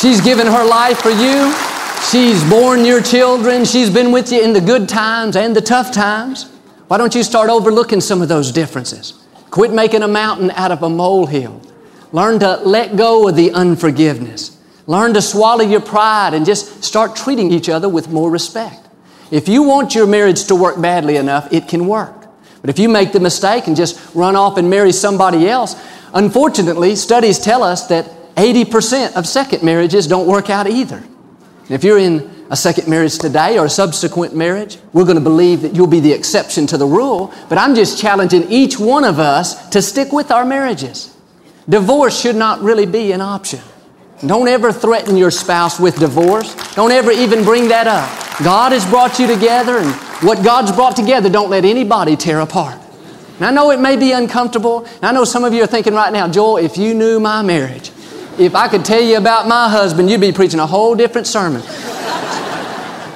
She's 0.00 0.20
given 0.20 0.46
her 0.46 0.64
life 0.64 0.98
for 1.00 1.10
you. 1.10 1.54
She's 2.10 2.48
born 2.48 2.84
your 2.84 3.02
children. 3.02 3.64
She's 3.64 3.90
been 3.90 4.12
with 4.12 4.32
you 4.32 4.42
in 4.42 4.52
the 4.52 4.60
good 4.60 4.88
times 4.88 5.36
and 5.36 5.54
the 5.54 5.60
tough 5.60 5.92
times. 5.92 6.50
Why 6.88 6.96
don't 6.96 7.14
you 7.14 7.22
start 7.22 7.50
overlooking 7.50 8.00
some 8.00 8.22
of 8.22 8.28
those 8.28 8.52
differences? 8.52 9.14
Quit 9.50 9.72
making 9.72 10.02
a 10.02 10.08
mountain 10.08 10.50
out 10.52 10.70
of 10.70 10.82
a 10.82 10.88
molehill. 10.88 11.60
Learn 12.14 12.38
to 12.38 12.58
let 12.58 12.94
go 12.94 13.28
of 13.28 13.34
the 13.34 13.50
unforgiveness. 13.50 14.56
Learn 14.86 15.14
to 15.14 15.20
swallow 15.20 15.64
your 15.64 15.80
pride 15.80 16.32
and 16.32 16.46
just 16.46 16.84
start 16.84 17.16
treating 17.16 17.50
each 17.50 17.68
other 17.68 17.88
with 17.88 18.08
more 18.08 18.30
respect. 18.30 18.86
If 19.32 19.48
you 19.48 19.64
want 19.64 19.96
your 19.96 20.06
marriage 20.06 20.44
to 20.44 20.54
work 20.54 20.80
badly 20.80 21.16
enough, 21.16 21.52
it 21.52 21.66
can 21.66 21.88
work. 21.88 22.28
But 22.60 22.70
if 22.70 22.78
you 22.78 22.88
make 22.88 23.10
the 23.10 23.18
mistake 23.18 23.66
and 23.66 23.74
just 23.74 24.14
run 24.14 24.36
off 24.36 24.58
and 24.58 24.70
marry 24.70 24.92
somebody 24.92 25.48
else, 25.48 25.74
unfortunately, 26.14 26.94
studies 26.94 27.40
tell 27.40 27.64
us 27.64 27.88
that 27.88 28.08
80% 28.36 29.16
of 29.16 29.26
second 29.26 29.64
marriages 29.64 30.06
don't 30.06 30.28
work 30.28 30.50
out 30.50 30.68
either. 30.68 31.02
if 31.68 31.82
you're 31.82 31.98
in 31.98 32.30
a 32.48 32.56
second 32.56 32.86
marriage 32.86 33.18
today 33.18 33.58
or 33.58 33.64
a 33.64 33.70
subsequent 33.70 34.36
marriage. 34.36 34.78
We're 34.92 35.06
going 35.06 35.16
to 35.16 35.20
believe 35.20 35.62
that 35.62 35.74
you'll 35.74 35.88
be 35.88 35.98
the 35.98 36.12
exception 36.12 36.68
to 36.68 36.76
the 36.76 36.86
rule, 36.86 37.34
but 37.48 37.58
I'm 37.58 37.74
just 37.74 37.98
challenging 37.98 38.44
each 38.52 38.78
one 38.78 39.02
of 39.02 39.18
us 39.18 39.68
to 39.70 39.82
stick 39.82 40.12
with 40.12 40.30
our 40.30 40.44
marriages. 40.44 41.13
Divorce 41.68 42.20
should 42.20 42.36
not 42.36 42.60
really 42.60 42.86
be 42.86 43.12
an 43.12 43.20
option. 43.20 43.60
Don't 44.26 44.48
ever 44.48 44.72
threaten 44.72 45.16
your 45.16 45.30
spouse 45.30 45.80
with 45.80 45.98
divorce. 45.98 46.54
Don't 46.74 46.92
ever 46.92 47.10
even 47.10 47.44
bring 47.44 47.68
that 47.68 47.86
up. 47.86 48.08
God 48.44 48.72
has 48.72 48.84
brought 48.86 49.18
you 49.18 49.26
together, 49.26 49.78
and 49.78 49.94
what 50.22 50.44
God's 50.44 50.72
brought 50.72 50.96
together, 50.96 51.28
don't 51.28 51.50
let 51.50 51.64
anybody 51.64 52.16
tear 52.16 52.40
apart. 52.40 52.78
And 53.36 53.46
I 53.46 53.50
know 53.50 53.70
it 53.70 53.80
may 53.80 53.96
be 53.96 54.12
uncomfortable. 54.12 54.86
I 55.02 55.12
know 55.12 55.24
some 55.24 55.44
of 55.44 55.52
you 55.52 55.62
are 55.62 55.66
thinking 55.66 55.94
right 55.94 56.12
now, 56.12 56.28
Joel, 56.28 56.58
if 56.58 56.76
you 56.76 56.94
knew 56.94 57.18
my 57.18 57.42
marriage, 57.42 57.90
if 58.38 58.54
I 58.54 58.68
could 58.68 58.84
tell 58.84 59.02
you 59.02 59.16
about 59.16 59.48
my 59.48 59.68
husband, 59.68 60.10
you'd 60.10 60.20
be 60.20 60.32
preaching 60.32 60.60
a 60.60 60.66
whole 60.66 60.94
different 60.94 61.26
sermon. 61.26 61.62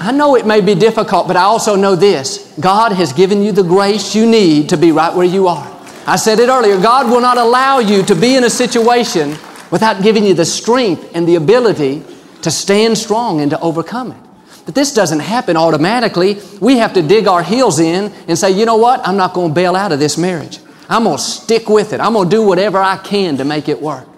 I 0.00 0.12
know 0.12 0.36
it 0.36 0.46
may 0.46 0.60
be 0.60 0.74
difficult, 0.74 1.26
but 1.26 1.36
I 1.36 1.42
also 1.42 1.76
know 1.76 1.96
this 1.96 2.54
God 2.60 2.92
has 2.92 3.12
given 3.12 3.42
you 3.42 3.52
the 3.52 3.62
grace 3.62 4.14
you 4.14 4.26
need 4.26 4.68
to 4.70 4.76
be 4.76 4.92
right 4.92 5.14
where 5.14 5.26
you 5.26 5.48
are. 5.48 5.77
I 6.08 6.16
said 6.16 6.40
it 6.40 6.48
earlier 6.48 6.80
God 6.80 7.10
will 7.10 7.20
not 7.20 7.36
allow 7.36 7.80
you 7.80 8.02
to 8.04 8.14
be 8.14 8.34
in 8.34 8.44
a 8.44 8.50
situation 8.50 9.36
without 9.70 10.02
giving 10.02 10.24
you 10.24 10.32
the 10.32 10.46
strength 10.46 11.14
and 11.14 11.28
the 11.28 11.34
ability 11.34 12.02
to 12.40 12.50
stand 12.50 12.96
strong 12.96 13.42
and 13.42 13.50
to 13.50 13.60
overcome 13.60 14.12
it. 14.12 14.18
But 14.64 14.74
this 14.74 14.94
doesn't 14.94 15.20
happen 15.20 15.54
automatically. 15.58 16.40
We 16.62 16.78
have 16.78 16.94
to 16.94 17.02
dig 17.02 17.28
our 17.28 17.42
heels 17.42 17.78
in 17.78 18.10
and 18.26 18.38
say, 18.38 18.50
you 18.50 18.64
know 18.64 18.76
what? 18.76 19.06
I'm 19.06 19.18
not 19.18 19.34
going 19.34 19.48
to 19.50 19.54
bail 19.54 19.76
out 19.76 19.92
of 19.92 19.98
this 19.98 20.16
marriage. 20.16 20.60
I'm 20.88 21.04
going 21.04 21.18
to 21.18 21.22
stick 21.22 21.68
with 21.68 21.92
it. 21.92 22.00
I'm 22.00 22.14
going 22.14 22.30
to 22.30 22.34
do 22.34 22.42
whatever 22.42 22.78
I 22.78 22.96
can 22.96 23.36
to 23.36 23.44
make 23.44 23.68
it 23.68 23.82
work. 23.82 24.08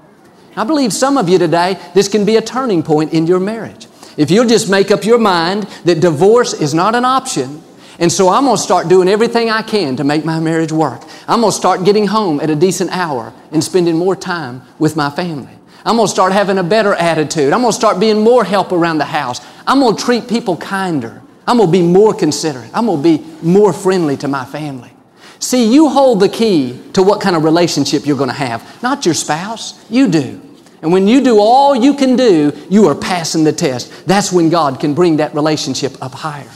I 0.55 0.62
believe 0.62 0.92
some 0.92 1.18
of 1.18 1.29
you 1.29 1.38
today, 1.38 1.76
this 1.94 2.07
can 2.07 2.24
be 2.24 2.37
a 2.37 2.42
turning 2.42 2.85
point 2.85 3.12
in 3.12 3.26
your 3.26 3.40
marriage. 3.40 3.88
If 4.16 4.31
you'll 4.31 4.46
just 4.46 4.70
make 4.70 4.92
up 4.92 5.05
your 5.05 5.18
mind 5.18 5.64
that 5.85 6.00
divorce 6.00 6.53
is 6.53 6.72
not 6.72 6.94
an 6.94 7.05
option, 7.05 7.62
and 8.00 8.10
so 8.10 8.30
I'm 8.30 8.44
going 8.44 8.56
to 8.56 8.62
start 8.62 8.88
doing 8.88 9.08
everything 9.08 9.50
I 9.50 9.60
can 9.60 9.94
to 9.96 10.04
make 10.04 10.24
my 10.24 10.40
marriage 10.40 10.72
work. 10.72 11.02
I'm 11.28 11.40
going 11.40 11.52
to 11.52 11.56
start 11.56 11.84
getting 11.84 12.06
home 12.06 12.40
at 12.40 12.48
a 12.48 12.56
decent 12.56 12.90
hour 12.90 13.32
and 13.52 13.62
spending 13.62 13.96
more 13.96 14.16
time 14.16 14.62
with 14.78 14.96
my 14.96 15.10
family. 15.10 15.52
I'm 15.84 15.96
going 15.96 16.08
to 16.08 16.10
start 16.10 16.32
having 16.32 16.56
a 16.56 16.62
better 16.62 16.94
attitude. 16.94 17.52
I'm 17.52 17.60
going 17.60 17.72
to 17.72 17.78
start 17.78 18.00
being 18.00 18.24
more 18.24 18.42
help 18.42 18.72
around 18.72 18.98
the 18.98 19.04
house. 19.04 19.40
I'm 19.66 19.80
going 19.80 19.96
to 19.96 20.02
treat 20.02 20.28
people 20.28 20.56
kinder. 20.56 21.20
I'm 21.46 21.58
going 21.58 21.68
to 21.68 21.72
be 21.72 21.82
more 21.82 22.14
considerate. 22.14 22.70
I'm 22.72 22.86
going 22.86 23.02
to 23.02 23.18
be 23.18 23.24
more 23.42 23.72
friendly 23.72 24.16
to 24.18 24.28
my 24.28 24.46
family. 24.46 24.92
See, 25.38 25.72
you 25.72 25.90
hold 25.90 26.20
the 26.20 26.28
key 26.28 26.80
to 26.94 27.02
what 27.02 27.20
kind 27.20 27.36
of 27.36 27.44
relationship 27.44 28.06
you're 28.06 28.16
going 28.16 28.30
to 28.30 28.34
have, 28.34 28.82
not 28.82 29.04
your 29.04 29.14
spouse. 29.14 29.84
You 29.90 30.08
do. 30.08 30.40
And 30.82 30.90
when 30.92 31.06
you 31.06 31.22
do 31.22 31.38
all 31.38 31.76
you 31.76 31.94
can 31.94 32.16
do, 32.16 32.52
you 32.70 32.86
are 32.88 32.94
passing 32.94 33.44
the 33.44 33.52
test. 33.52 34.06
That's 34.06 34.32
when 34.32 34.48
God 34.48 34.80
can 34.80 34.94
bring 34.94 35.18
that 35.18 35.34
relationship 35.34 36.02
up 36.02 36.12
higher. 36.12 36.50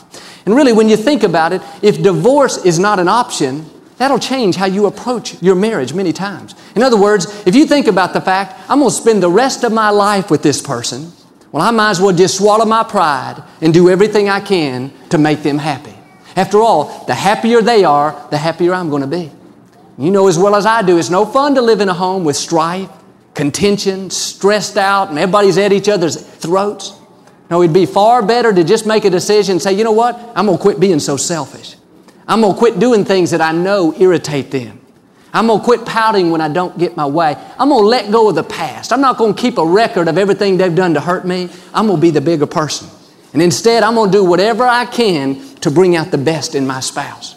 And 0.47 0.55
really, 0.55 0.73
when 0.73 0.89
you 0.89 0.97
think 0.97 1.23
about 1.23 1.53
it, 1.53 1.63
if 1.83 2.03
divorce 2.03 2.65
is 2.65 2.79
not 2.79 2.99
an 2.99 3.09
option, 3.09 3.65
that'll 3.97 4.19
change 4.19 4.57
how 4.57 4.67
you 4.67 4.87
approach 4.87 5.43
your 5.43 5.55
marriage 5.55 5.95
many 5.95 6.13
times. 6.13 6.55
In 6.77 6.83
other 6.83 7.01
words, 7.01 7.27
if 7.47 7.55
you 7.55 7.67
think 7.67 7.87
about 7.87 8.13
the 8.13 8.21
fact, 8.21 8.61
I'm 8.69 8.81
going 8.81 8.91
to 8.91 8.97
spend 8.97 9.23
the 9.23 9.31
rest 9.31 9.65
of 9.65 9.73
my 9.73 9.91
life 9.91 10.31
with 10.31 10.43
this 10.43 10.61
person, 10.61 11.13
well, 11.53 11.63
I 11.63 11.71
might 11.71 11.91
as 11.91 12.01
well 12.01 12.15
just 12.15 12.37
swallow 12.37 12.65
my 12.65 12.83
pride 12.83 13.43
and 13.61 13.73
do 13.73 13.89
everything 13.89 14.29
I 14.29 14.41
can 14.41 14.93
to 15.11 15.19
make 15.19 15.43
them 15.45 15.57
happy. 15.57 15.95
After 16.37 16.61
all, 16.61 17.05
the 17.07 17.15
happier 17.15 17.63
they 17.63 17.85
are, 17.85 18.27
the 18.31 18.39
happier 18.39 18.75
I'm 18.75 18.91
going 18.91 19.03
to 19.03 19.09
be. 19.09 19.31
You 19.97 20.11
know 20.11 20.27
as 20.27 20.37
well 20.37 20.57
as 20.57 20.67
I 20.67 20.83
do, 20.83 20.99
it's 20.99 21.11
no 21.11 21.25
fun 21.25 21.55
to 21.55 21.63
live 21.63 21.81
in 21.81 21.89
a 21.89 21.95
home 21.95 22.25
with 22.25 22.37
strife, 22.37 22.91
contention, 23.35 24.11
stressed 24.11 24.77
out, 24.77 25.11
and 25.11 25.19
everybody's 25.19 25.57
at 25.57 25.73
each 25.73 25.89
other's 25.89 26.21
throats. 26.21 26.93
No, 27.51 27.63
it'd 27.63 27.75
be 27.75 27.87
far 27.87 28.25
better 28.25 28.53
to 28.53 28.65
just 28.65 28.87
make 28.87 29.05
a 29.05 29.11
decision 29.11 29.55
and 29.55 29.63
say, 29.63 29.73
you 29.73 29.85
know 29.85 29.93
what? 29.93 30.19
I'm 30.35 30.47
going 30.47 30.59
to 30.59 30.63
quit 30.63 30.81
being 30.81 30.99
so 30.99 31.17
selfish. 31.17 31.77
I'm 32.27 32.41
going 32.41 32.55
to 32.55 32.59
quit 32.59 32.79
doing 32.79 33.05
things 33.05 33.31
that 33.33 33.41
I 33.41 33.53
know 33.53 33.95
irritate 33.99 34.51
them. 34.51 34.81
I'm 35.33 35.49
going 35.49 35.59
to 35.59 35.65
quit 35.65 35.85
pouting 35.85 36.31
when 36.31 36.41
I 36.41 36.49
don't 36.49 36.79
get 36.79 36.97
my 36.97 37.07
way. 37.07 37.37
I'm 37.59 37.69
going 37.69 37.83
to 37.83 37.87
let 37.87 38.11
go 38.11 38.29
of 38.29 38.37
the 38.37 38.45
past. 38.45 38.93
I'm 38.93 39.01
not 39.01 39.19
going 39.19 39.35
to 39.35 39.41
keep 39.41 39.59
a 39.59 39.67
record 39.67 40.09
of 40.09 40.17
everything 40.17 40.57
they've 40.57 40.75
done 40.75 40.95
to 40.95 41.01
hurt 41.01 41.27
me. 41.27 41.51
I'm 41.75 41.87
going 41.87 41.99
to 41.99 42.01
be 42.01 42.11
the 42.11 42.21
bigger 42.21 42.47
person. 42.47 42.89
And 43.33 43.43
instead, 43.43 43.83
I'm 43.83 43.97
going 43.97 44.13
to 44.13 44.19
do 44.19 44.25
whatever 44.25 44.65
I 44.65 44.87
can 44.87 45.41
to 45.57 45.71
bring 45.71 45.97
out 45.97 46.13
the 46.13 46.19
best 46.19 46.55
in 46.55 46.67
my 46.67 46.79
spouse. 46.79 47.35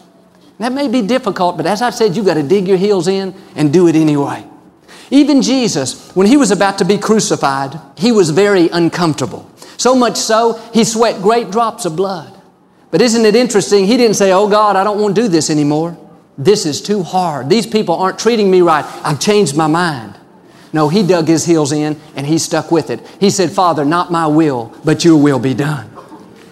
That 0.60 0.72
may 0.72 0.88
be 0.88 1.02
difficult, 1.02 1.58
but 1.58 1.66
as 1.66 1.82
I 1.82 1.90
said, 1.90 2.16
you've 2.16 2.26
got 2.26 2.36
to 2.36 2.44
dig 2.44 2.68
your 2.68 2.78
heels 2.78 3.08
in 3.08 3.34
and 3.56 3.74
do 3.74 3.88
it 3.88 3.96
anyway. 3.96 4.46
Even 5.10 5.42
Jesus, 5.42 6.12
when 6.16 6.28
he 6.28 6.38
was 6.38 6.52
about 6.52 6.78
to 6.80 6.86
be 6.86 6.98
crucified, 6.98 7.80
he 7.98 8.12
was 8.12 8.30
very 8.30 8.70
uncomfortable. 8.70 9.50
So 9.78 9.96
much 9.96 10.18
so, 10.18 10.54
he 10.74 10.84
sweat 10.84 11.22
great 11.22 11.52
drops 11.52 11.86
of 11.86 11.96
blood. 11.96 12.34
But 12.92 13.02
isn't 13.02 13.26
it 13.26 13.36
interesting? 13.36 13.86
He 13.86 13.98
didn't 13.98 14.16
say, 14.16 14.32
Oh 14.32 14.50
God, 14.50 14.76
I 14.76 14.84
don't 14.84 15.00
want 15.00 15.16
to 15.16 15.22
do 15.22 15.28
this 15.28 15.50
anymore. 15.50 15.98
This 16.38 16.66
is 16.66 16.82
too 16.82 17.04
hard. 17.04 17.50
These 17.50 17.68
people 17.68 17.96
aren't 17.96 18.20
treating 18.20 18.50
me 18.52 18.62
right. 18.62 18.86
I've 19.04 19.20
changed 19.20 19.56
my 19.56 19.68
mind. 19.68 20.16
No, 20.74 20.90
he 20.90 21.06
dug 21.06 21.28
his 21.28 21.46
heels 21.46 21.72
in 21.72 22.00
and 22.16 22.26
he 22.28 22.38
stuck 22.38 22.72
with 22.72 22.90
it. 22.90 23.06
He 23.20 23.30
said, 23.30 23.52
Father, 23.52 23.86
not 23.86 24.12
my 24.12 24.28
will, 24.28 24.76
but 24.84 25.04
your 25.04 25.18
will 25.18 25.40
be 25.40 25.54
done. 25.54 25.90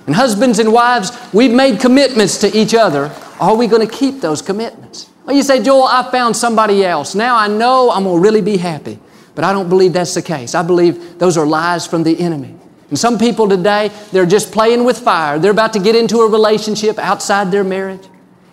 And 0.07 0.15
husbands 0.15 0.59
and 0.59 0.71
wives, 0.71 1.11
we've 1.33 1.51
made 1.51 1.79
commitments 1.79 2.37
to 2.39 2.57
each 2.57 2.73
other. 2.73 3.11
Are 3.39 3.55
we 3.55 3.67
going 3.67 3.85
to 3.87 3.93
keep 3.93 4.21
those 4.21 4.41
commitments? 4.41 5.09
Well, 5.25 5.35
you 5.35 5.43
say, 5.43 5.61
Joel, 5.61 5.83
I 5.83 6.09
found 6.11 6.35
somebody 6.35 6.85
else. 6.85 7.15
Now 7.15 7.35
I 7.35 7.47
know 7.47 7.91
I'm 7.91 8.03
going 8.03 8.17
to 8.17 8.21
really 8.21 8.41
be 8.41 8.57
happy. 8.57 8.99
But 9.33 9.43
I 9.43 9.51
don't 9.51 9.67
believe 9.67 9.93
that's 9.93 10.13
the 10.13 10.21
case. 10.21 10.55
I 10.55 10.63
believe 10.63 11.19
those 11.19 11.37
are 11.37 11.45
lies 11.45 11.85
from 11.85 12.03
the 12.03 12.17
enemy. 12.19 12.55
And 12.89 12.99
some 12.99 13.17
people 13.17 13.49
today, 13.49 13.91
they're 14.11 14.25
just 14.25 14.51
playing 14.51 14.83
with 14.83 14.99
fire. 14.99 15.39
They're 15.39 15.51
about 15.51 15.73
to 15.73 15.79
get 15.79 15.95
into 15.95 16.19
a 16.19 16.29
relationship 16.29 16.99
outside 16.99 17.51
their 17.51 17.63
marriage. 17.63 18.07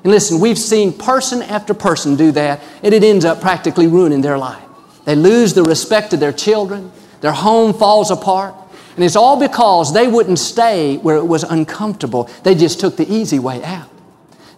And 0.04 0.10
listen, 0.10 0.40
we've 0.40 0.58
seen 0.58 0.92
person 0.92 1.42
after 1.42 1.74
person 1.74 2.16
do 2.16 2.32
that, 2.32 2.60
and 2.82 2.94
it 2.94 3.04
ends 3.04 3.24
up 3.24 3.40
practically 3.40 3.86
ruining 3.86 4.20
their 4.20 4.38
life. 4.38 4.64
They 5.04 5.14
lose 5.14 5.54
the 5.54 5.62
respect 5.62 6.12
of 6.12 6.20
their 6.20 6.32
children, 6.32 6.90
their 7.20 7.32
home 7.32 7.74
falls 7.74 8.10
apart, 8.10 8.54
and 8.96 9.04
it's 9.04 9.16
all 9.16 9.38
because 9.38 9.92
they 9.92 10.08
wouldn't 10.08 10.38
stay 10.38 10.96
where 10.98 11.16
it 11.16 11.24
was 11.24 11.44
uncomfortable. 11.44 12.28
They 12.42 12.54
just 12.54 12.80
took 12.80 12.96
the 12.96 13.10
easy 13.10 13.38
way 13.38 13.62
out. 13.64 13.88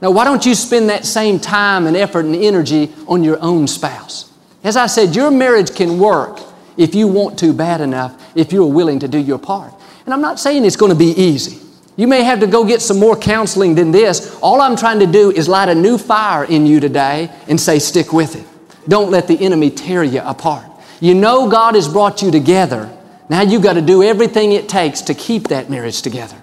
Now, 0.00 0.10
why 0.10 0.24
don't 0.24 0.44
you 0.44 0.54
spend 0.54 0.88
that 0.90 1.04
same 1.04 1.38
time 1.38 1.86
and 1.86 1.96
effort 1.96 2.24
and 2.24 2.34
energy 2.34 2.92
on 3.06 3.22
your 3.22 3.40
own 3.40 3.68
spouse? 3.68 4.32
As 4.62 4.76
I 4.76 4.86
said, 4.86 5.14
your 5.14 5.30
marriage 5.30 5.74
can 5.74 5.98
work 5.98 6.40
if 6.76 6.94
you 6.94 7.06
want 7.06 7.38
to 7.38 7.52
bad 7.52 7.80
enough, 7.80 8.20
if 8.34 8.52
you're 8.52 8.66
willing 8.66 8.98
to 9.00 9.08
do 9.08 9.18
your 9.18 9.38
part. 9.38 9.72
And 10.04 10.12
I'm 10.12 10.20
not 10.20 10.38
saying 10.38 10.64
it's 10.64 10.76
going 10.76 10.92
to 10.92 10.98
be 10.98 11.10
easy. 11.10 11.60
You 11.96 12.08
may 12.08 12.24
have 12.24 12.40
to 12.40 12.46
go 12.46 12.64
get 12.64 12.82
some 12.82 12.98
more 12.98 13.16
counseling 13.16 13.74
than 13.74 13.92
this. 13.92 14.36
All 14.42 14.60
I'm 14.60 14.76
trying 14.76 14.98
to 14.98 15.06
do 15.06 15.30
is 15.30 15.48
light 15.48 15.68
a 15.68 15.74
new 15.74 15.96
fire 15.96 16.44
in 16.44 16.66
you 16.66 16.80
today 16.80 17.30
and 17.48 17.60
say, 17.60 17.78
stick 17.78 18.12
with 18.12 18.34
it. 18.34 18.44
Don't 18.88 19.10
let 19.10 19.28
the 19.28 19.38
enemy 19.38 19.70
tear 19.70 20.02
you 20.02 20.20
apart. 20.20 20.66
You 21.00 21.14
know 21.14 21.48
God 21.48 21.74
has 21.74 21.88
brought 21.88 22.20
you 22.20 22.30
together. 22.30 22.90
Now 23.28 23.42
you've 23.42 23.62
got 23.62 23.74
to 23.74 23.82
do 23.82 24.02
everything 24.02 24.52
it 24.52 24.68
takes 24.68 25.02
to 25.02 25.14
keep 25.14 25.48
that 25.48 25.70
marriage 25.70 26.02
together. 26.02 26.36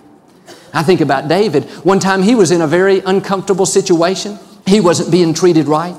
I 0.73 0.83
think 0.83 1.01
about 1.01 1.27
David. 1.27 1.65
One 1.83 1.99
time 1.99 2.23
he 2.23 2.33
was 2.33 2.51
in 2.51 2.61
a 2.61 2.67
very 2.67 2.99
uncomfortable 3.01 3.65
situation. 3.65 4.39
He 4.65 4.79
wasn't 4.79 5.11
being 5.11 5.33
treated 5.33 5.67
right. 5.67 5.95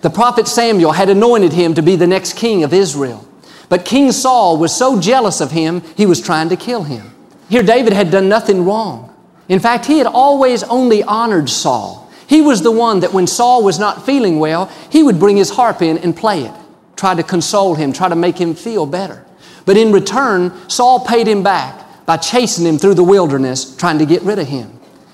The 0.00 0.10
prophet 0.10 0.48
Samuel 0.48 0.92
had 0.92 1.10
anointed 1.10 1.52
him 1.52 1.74
to 1.74 1.82
be 1.82 1.96
the 1.96 2.06
next 2.06 2.34
king 2.34 2.64
of 2.64 2.72
Israel. 2.72 3.26
But 3.68 3.84
King 3.84 4.12
Saul 4.12 4.58
was 4.58 4.74
so 4.74 5.00
jealous 5.00 5.40
of 5.40 5.50
him, 5.50 5.82
he 5.96 6.06
was 6.06 6.20
trying 6.20 6.48
to 6.50 6.56
kill 6.56 6.84
him. 6.84 7.12
Here, 7.48 7.62
David 7.62 7.92
had 7.92 8.10
done 8.10 8.28
nothing 8.28 8.64
wrong. 8.64 9.14
In 9.48 9.60
fact, 9.60 9.86
he 9.86 9.98
had 9.98 10.06
always 10.06 10.62
only 10.64 11.02
honored 11.02 11.48
Saul. 11.48 12.10
He 12.28 12.42
was 12.42 12.62
the 12.62 12.72
one 12.72 13.00
that 13.00 13.12
when 13.12 13.26
Saul 13.26 13.62
was 13.62 13.78
not 13.78 14.04
feeling 14.04 14.38
well, 14.40 14.66
he 14.90 15.02
would 15.02 15.20
bring 15.20 15.36
his 15.36 15.50
harp 15.50 15.80
in 15.80 15.98
and 15.98 16.16
play 16.16 16.42
it, 16.42 16.52
try 16.96 17.14
to 17.14 17.22
console 17.22 17.74
him, 17.74 17.92
try 17.92 18.08
to 18.08 18.16
make 18.16 18.38
him 18.38 18.54
feel 18.54 18.84
better. 18.84 19.24
But 19.64 19.76
in 19.76 19.92
return, 19.92 20.52
Saul 20.68 21.00
paid 21.00 21.28
him 21.28 21.42
back 21.42 22.04
by 22.06 22.16
chasing 22.16 22.66
him 22.66 22.78
through 22.78 22.94
the 22.94 23.04
wilderness, 23.04 23.76
trying 23.76 23.98
to 23.98 24.06
get 24.06 24.22
rid 24.22 24.38
of 24.38 24.48
him. 24.48 24.72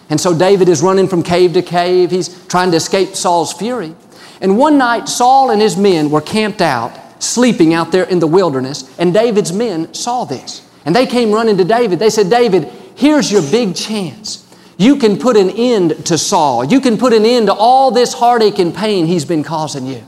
And 0.08 0.20
so 0.20 0.36
David 0.36 0.68
is 0.68 0.82
running 0.82 1.08
from 1.08 1.22
cave 1.22 1.54
to 1.54 1.62
cave. 1.62 2.10
He's 2.10 2.46
trying 2.46 2.70
to 2.70 2.76
escape 2.76 3.14
Saul's 3.14 3.52
fury. 3.52 3.94
And 4.40 4.58
one 4.58 4.76
night, 4.76 5.08
Saul 5.08 5.50
and 5.50 5.60
his 5.60 5.76
men 5.76 6.10
were 6.10 6.20
camped 6.20 6.60
out 6.60 6.92
sleeping 7.22 7.74
out 7.74 7.92
there 7.92 8.04
in 8.04 8.18
the 8.18 8.26
wilderness, 8.26 8.88
and 8.98 9.14
David's 9.14 9.52
men 9.52 9.92
saw 9.94 10.24
this. 10.24 10.66
And 10.84 10.94
they 10.94 11.06
came 11.06 11.30
running 11.30 11.56
to 11.58 11.64
David. 11.64 11.98
They 11.98 12.10
said, 12.10 12.28
David, 12.28 12.64
here's 12.96 13.30
your 13.30 13.42
big 13.42 13.74
chance. 13.74 14.42
You 14.76 14.96
can 14.96 15.18
put 15.18 15.36
an 15.36 15.50
end 15.50 16.06
to 16.06 16.18
Saul. 16.18 16.64
You 16.64 16.80
can 16.80 16.98
put 16.98 17.12
an 17.12 17.24
end 17.24 17.46
to 17.46 17.54
all 17.54 17.90
this 17.90 18.12
heartache 18.12 18.58
and 18.58 18.74
pain 18.74 19.06
he's 19.06 19.24
been 19.24 19.44
causing 19.44 19.86
you. 19.86 20.02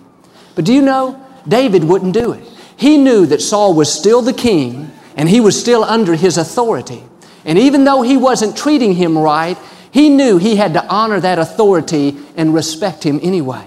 But 0.54 0.64
do 0.64 0.72
you 0.72 0.82
know, 0.82 1.24
David 1.46 1.84
wouldn't 1.84 2.14
do 2.14 2.32
it. 2.32 2.44
He 2.76 2.96
knew 2.96 3.26
that 3.26 3.40
Saul 3.40 3.74
was 3.74 3.92
still 3.92 4.22
the 4.22 4.32
king 4.32 4.90
and 5.16 5.28
he 5.28 5.40
was 5.40 5.58
still 5.58 5.84
under 5.84 6.14
his 6.14 6.38
authority. 6.38 7.04
And 7.44 7.58
even 7.58 7.84
though 7.84 8.02
he 8.02 8.16
wasn't 8.16 8.56
treating 8.56 8.94
him 8.94 9.16
right, 9.16 9.56
he 9.92 10.08
knew 10.08 10.38
he 10.38 10.56
had 10.56 10.72
to 10.72 10.84
honor 10.88 11.20
that 11.20 11.38
authority 11.38 12.16
and 12.36 12.52
respect 12.52 13.04
him 13.04 13.20
anyway. 13.22 13.64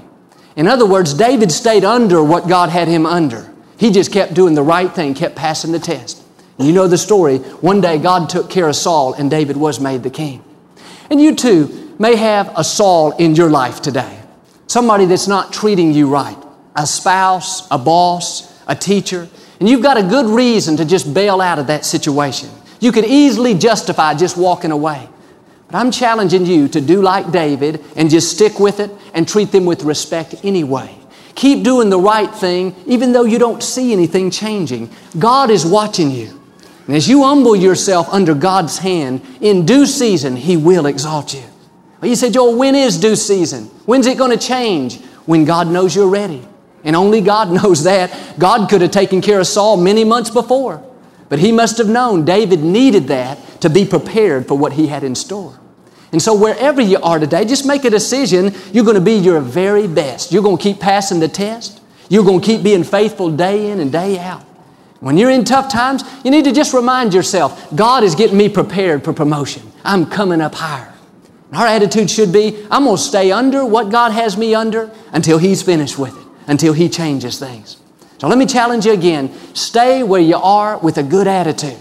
In 0.57 0.67
other 0.67 0.87
words, 0.87 1.13
David 1.13 1.51
stayed 1.51 1.85
under 1.85 2.21
what 2.21 2.47
God 2.47 2.69
had 2.69 2.87
him 2.87 3.05
under. 3.05 3.49
He 3.77 3.91
just 3.91 4.11
kept 4.11 4.33
doing 4.33 4.55
the 4.55 4.63
right 4.63 4.91
thing, 4.91 5.13
kept 5.13 5.35
passing 5.35 5.71
the 5.71 5.79
test. 5.79 6.21
You 6.57 6.73
know 6.73 6.87
the 6.87 6.97
story. 6.97 7.37
One 7.37 7.79
day 7.79 7.99
God 7.99 8.27
took 8.27 8.49
care 8.49 8.67
of 8.67 8.75
Saul 8.75 9.13
and 9.13 9.29
David 9.29 9.55
was 9.55 9.79
made 9.79 10.01
the 10.01 10.09
king. 10.09 10.43
And 11.11 11.21
you 11.21 11.35
too 11.35 11.93
may 11.99 12.15
have 12.15 12.51
a 12.57 12.63
Saul 12.63 13.11
in 13.17 13.35
your 13.35 13.51
life 13.51 13.83
today. 13.83 14.19
Somebody 14.65 15.05
that's 15.05 15.27
not 15.27 15.53
treating 15.53 15.93
you 15.93 16.09
right. 16.09 16.37
A 16.75 16.87
spouse, 16.87 17.69
a 17.69 17.77
boss, 17.77 18.51
a 18.67 18.75
teacher. 18.75 19.29
And 19.59 19.69
you've 19.69 19.83
got 19.83 19.97
a 19.97 20.03
good 20.03 20.25
reason 20.25 20.75
to 20.77 20.85
just 20.85 21.13
bail 21.13 21.39
out 21.39 21.59
of 21.59 21.67
that 21.67 21.85
situation. 21.85 22.49
You 22.79 22.91
could 22.91 23.05
easily 23.05 23.53
justify 23.53 24.15
just 24.15 24.37
walking 24.37 24.71
away. 24.71 25.07
But 25.67 25.77
I'm 25.77 25.91
challenging 25.91 26.45
you 26.45 26.67
to 26.69 26.79
do 26.79 27.01
like 27.01 27.31
David 27.31 27.83
and 27.95 28.09
just 28.09 28.31
stick 28.31 28.59
with 28.59 28.79
it 28.79 28.91
and 29.13 29.27
treat 29.27 29.51
them 29.51 29.65
with 29.65 29.83
respect 29.83 30.35
anyway. 30.43 30.95
Keep 31.35 31.63
doing 31.63 31.89
the 31.89 31.99
right 31.99 32.33
thing 32.33 32.75
even 32.87 33.11
though 33.11 33.25
you 33.25 33.37
don't 33.37 33.61
see 33.61 33.91
anything 33.91 34.31
changing. 34.31 34.89
God 35.19 35.49
is 35.49 35.65
watching 35.65 36.09
you. 36.09 36.41
And 36.87 36.95
as 36.95 37.07
you 37.09 37.23
humble 37.23 37.55
yourself 37.55 38.07
under 38.09 38.33
God's 38.33 38.77
hand, 38.77 39.21
in 39.41 39.65
due 39.65 39.85
season, 39.85 40.37
He 40.37 40.55
will 40.55 40.85
exalt 40.85 41.33
you. 41.33 41.43
You 42.01 42.15
say, 42.15 42.31
Joel, 42.31 42.57
when 42.57 42.75
is 42.75 42.97
due 42.97 43.17
season? 43.17 43.65
When's 43.85 44.07
it 44.07 44.17
going 44.17 44.31
to 44.31 44.37
change? 44.37 45.01
When 45.25 45.43
God 45.43 45.67
knows 45.67 45.93
you're 45.93 46.07
ready. 46.07 46.47
And 46.85 46.95
only 46.95 47.19
God 47.19 47.51
knows 47.63 47.83
that. 47.83 48.39
God 48.39 48.69
could 48.69 48.81
have 48.81 48.91
taken 48.91 49.19
care 49.19 49.41
of 49.41 49.47
Saul 49.47 49.75
many 49.75 50.05
months 50.05 50.29
before. 50.29 50.81
But 51.27 51.39
he 51.39 51.51
must 51.51 51.77
have 51.77 51.89
known 51.89 52.23
David 52.23 52.63
needed 52.63 53.07
that 53.07 53.37
to 53.61 53.69
be 53.69 53.85
prepared 53.85 54.47
for 54.47 54.57
what 54.57 54.73
he 54.73 54.87
had 54.87 55.03
in 55.03 55.15
store. 55.15 55.59
And 56.11 56.21
so, 56.21 56.33
wherever 56.33 56.81
you 56.81 56.99
are 57.01 57.19
today, 57.19 57.43
just 57.43 57.65
make 57.65 57.83
a 57.83 57.89
decision. 57.89 58.53
You're 58.71 58.85
going 58.85 58.95
to 58.95 59.01
be 59.01 59.17
your 59.17 59.41
very 59.41 59.87
best. 59.87 60.31
You're 60.31 60.43
going 60.43 60.57
to 60.57 60.63
keep 60.63 60.79
passing 60.79 61.19
the 61.19 61.27
test. 61.27 61.81
You're 62.09 62.23
going 62.23 62.39
to 62.39 62.45
keep 62.45 62.63
being 62.63 62.83
faithful 62.83 63.29
day 63.35 63.69
in 63.71 63.79
and 63.79 63.91
day 63.91 64.17
out. 64.17 64.43
When 64.99 65.17
you're 65.17 65.29
in 65.29 65.43
tough 65.43 65.71
times, 65.71 66.03
you 66.23 66.31
need 66.31 66.45
to 66.45 66.51
just 66.51 66.73
remind 66.73 67.13
yourself 67.13 67.75
God 67.75 68.03
is 68.03 68.15
getting 68.15 68.37
me 68.37 68.49
prepared 68.49 69.03
for 69.03 69.13
promotion. 69.13 69.63
I'm 69.83 70.05
coming 70.05 70.41
up 70.41 70.55
higher. 70.55 70.93
Our 71.53 71.67
attitude 71.67 72.09
should 72.09 72.33
be 72.33 72.65
I'm 72.71 72.85
going 72.85 72.97
to 72.97 73.01
stay 73.01 73.31
under 73.31 73.65
what 73.65 73.91
God 73.91 74.11
has 74.11 74.37
me 74.37 74.55
under 74.55 74.91
until 75.11 75.37
He's 75.37 75.61
finished 75.61 75.97
with 75.99 76.17
it, 76.17 76.27
until 76.47 76.73
He 76.73 76.89
changes 76.89 77.37
things. 77.37 77.77
So 78.19 78.27
let 78.27 78.37
me 78.37 78.45
challenge 78.45 78.85
you 78.85 78.93
again 78.93 79.33
stay 79.53 80.03
where 80.03 80.21
you 80.21 80.37
are 80.37 80.77
with 80.79 80.97
a 80.97 81.03
good 81.03 81.27
attitude. 81.27 81.77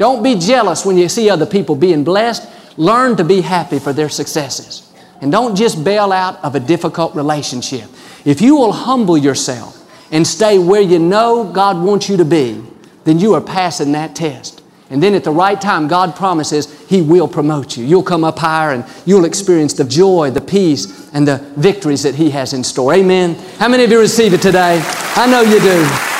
Don't 0.00 0.22
be 0.22 0.34
jealous 0.34 0.86
when 0.86 0.96
you 0.96 1.10
see 1.10 1.28
other 1.28 1.44
people 1.44 1.76
being 1.76 2.04
blessed. 2.04 2.48
Learn 2.78 3.18
to 3.18 3.22
be 3.24 3.42
happy 3.42 3.78
for 3.78 3.92
their 3.92 4.08
successes. 4.08 4.90
And 5.20 5.30
don't 5.30 5.54
just 5.54 5.84
bail 5.84 6.10
out 6.10 6.42
of 6.42 6.54
a 6.54 6.60
difficult 6.60 7.14
relationship. 7.14 7.84
If 8.24 8.40
you 8.40 8.56
will 8.56 8.72
humble 8.72 9.18
yourself 9.18 9.76
and 10.10 10.26
stay 10.26 10.58
where 10.58 10.80
you 10.80 10.98
know 10.98 11.52
God 11.52 11.84
wants 11.84 12.08
you 12.08 12.16
to 12.16 12.24
be, 12.24 12.64
then 13.04 13.18
you 13.18 13.34
are 13.34 13.42
passing 13.42 13.92
that 13.92 14.16
test. 14.16 14.62
And 14.88 15.02
then 15.02 15.14
at 15.14 15.22
the 15.22 15.32
right 15.32 15.60
time, 15.60 15.86
God 15.86 16.16
promises 16.16 16.80
He 16.88 17.02
will 17.02 17.28
promote 17.28 17.76
you. 17.76 17.84
You'll 17.84 18.02
come 18.02 18.24
up 18.24 18.38
higher 18.38 18.72
and 18.72 18.86
you'll 19.04 19.26
experience 19.26 19.74
the 19.74 19.84
joy, 19.84 20.30
the 20.30 20.40
peace, 20.40 21.10
and 21.12 21.28
the 21.28 21.36
victories 21.58 22.04
that 22.04 22.14
He 22.14 22.30
has 22.30 22.54
in 22.54 22.64
store. 22.64 22.94
Amen. 22.94 23.34
How 23.58 23.68
many 23.68 23.84
of 23.84 23.90
you 23.90 24.00
receive 24.00 24.32
it 24.32 24.40
today? 24.40 24.80
I 25.14 25.26
know 25.30 25.42
you 25.42 25.60
do. 25.60 26.19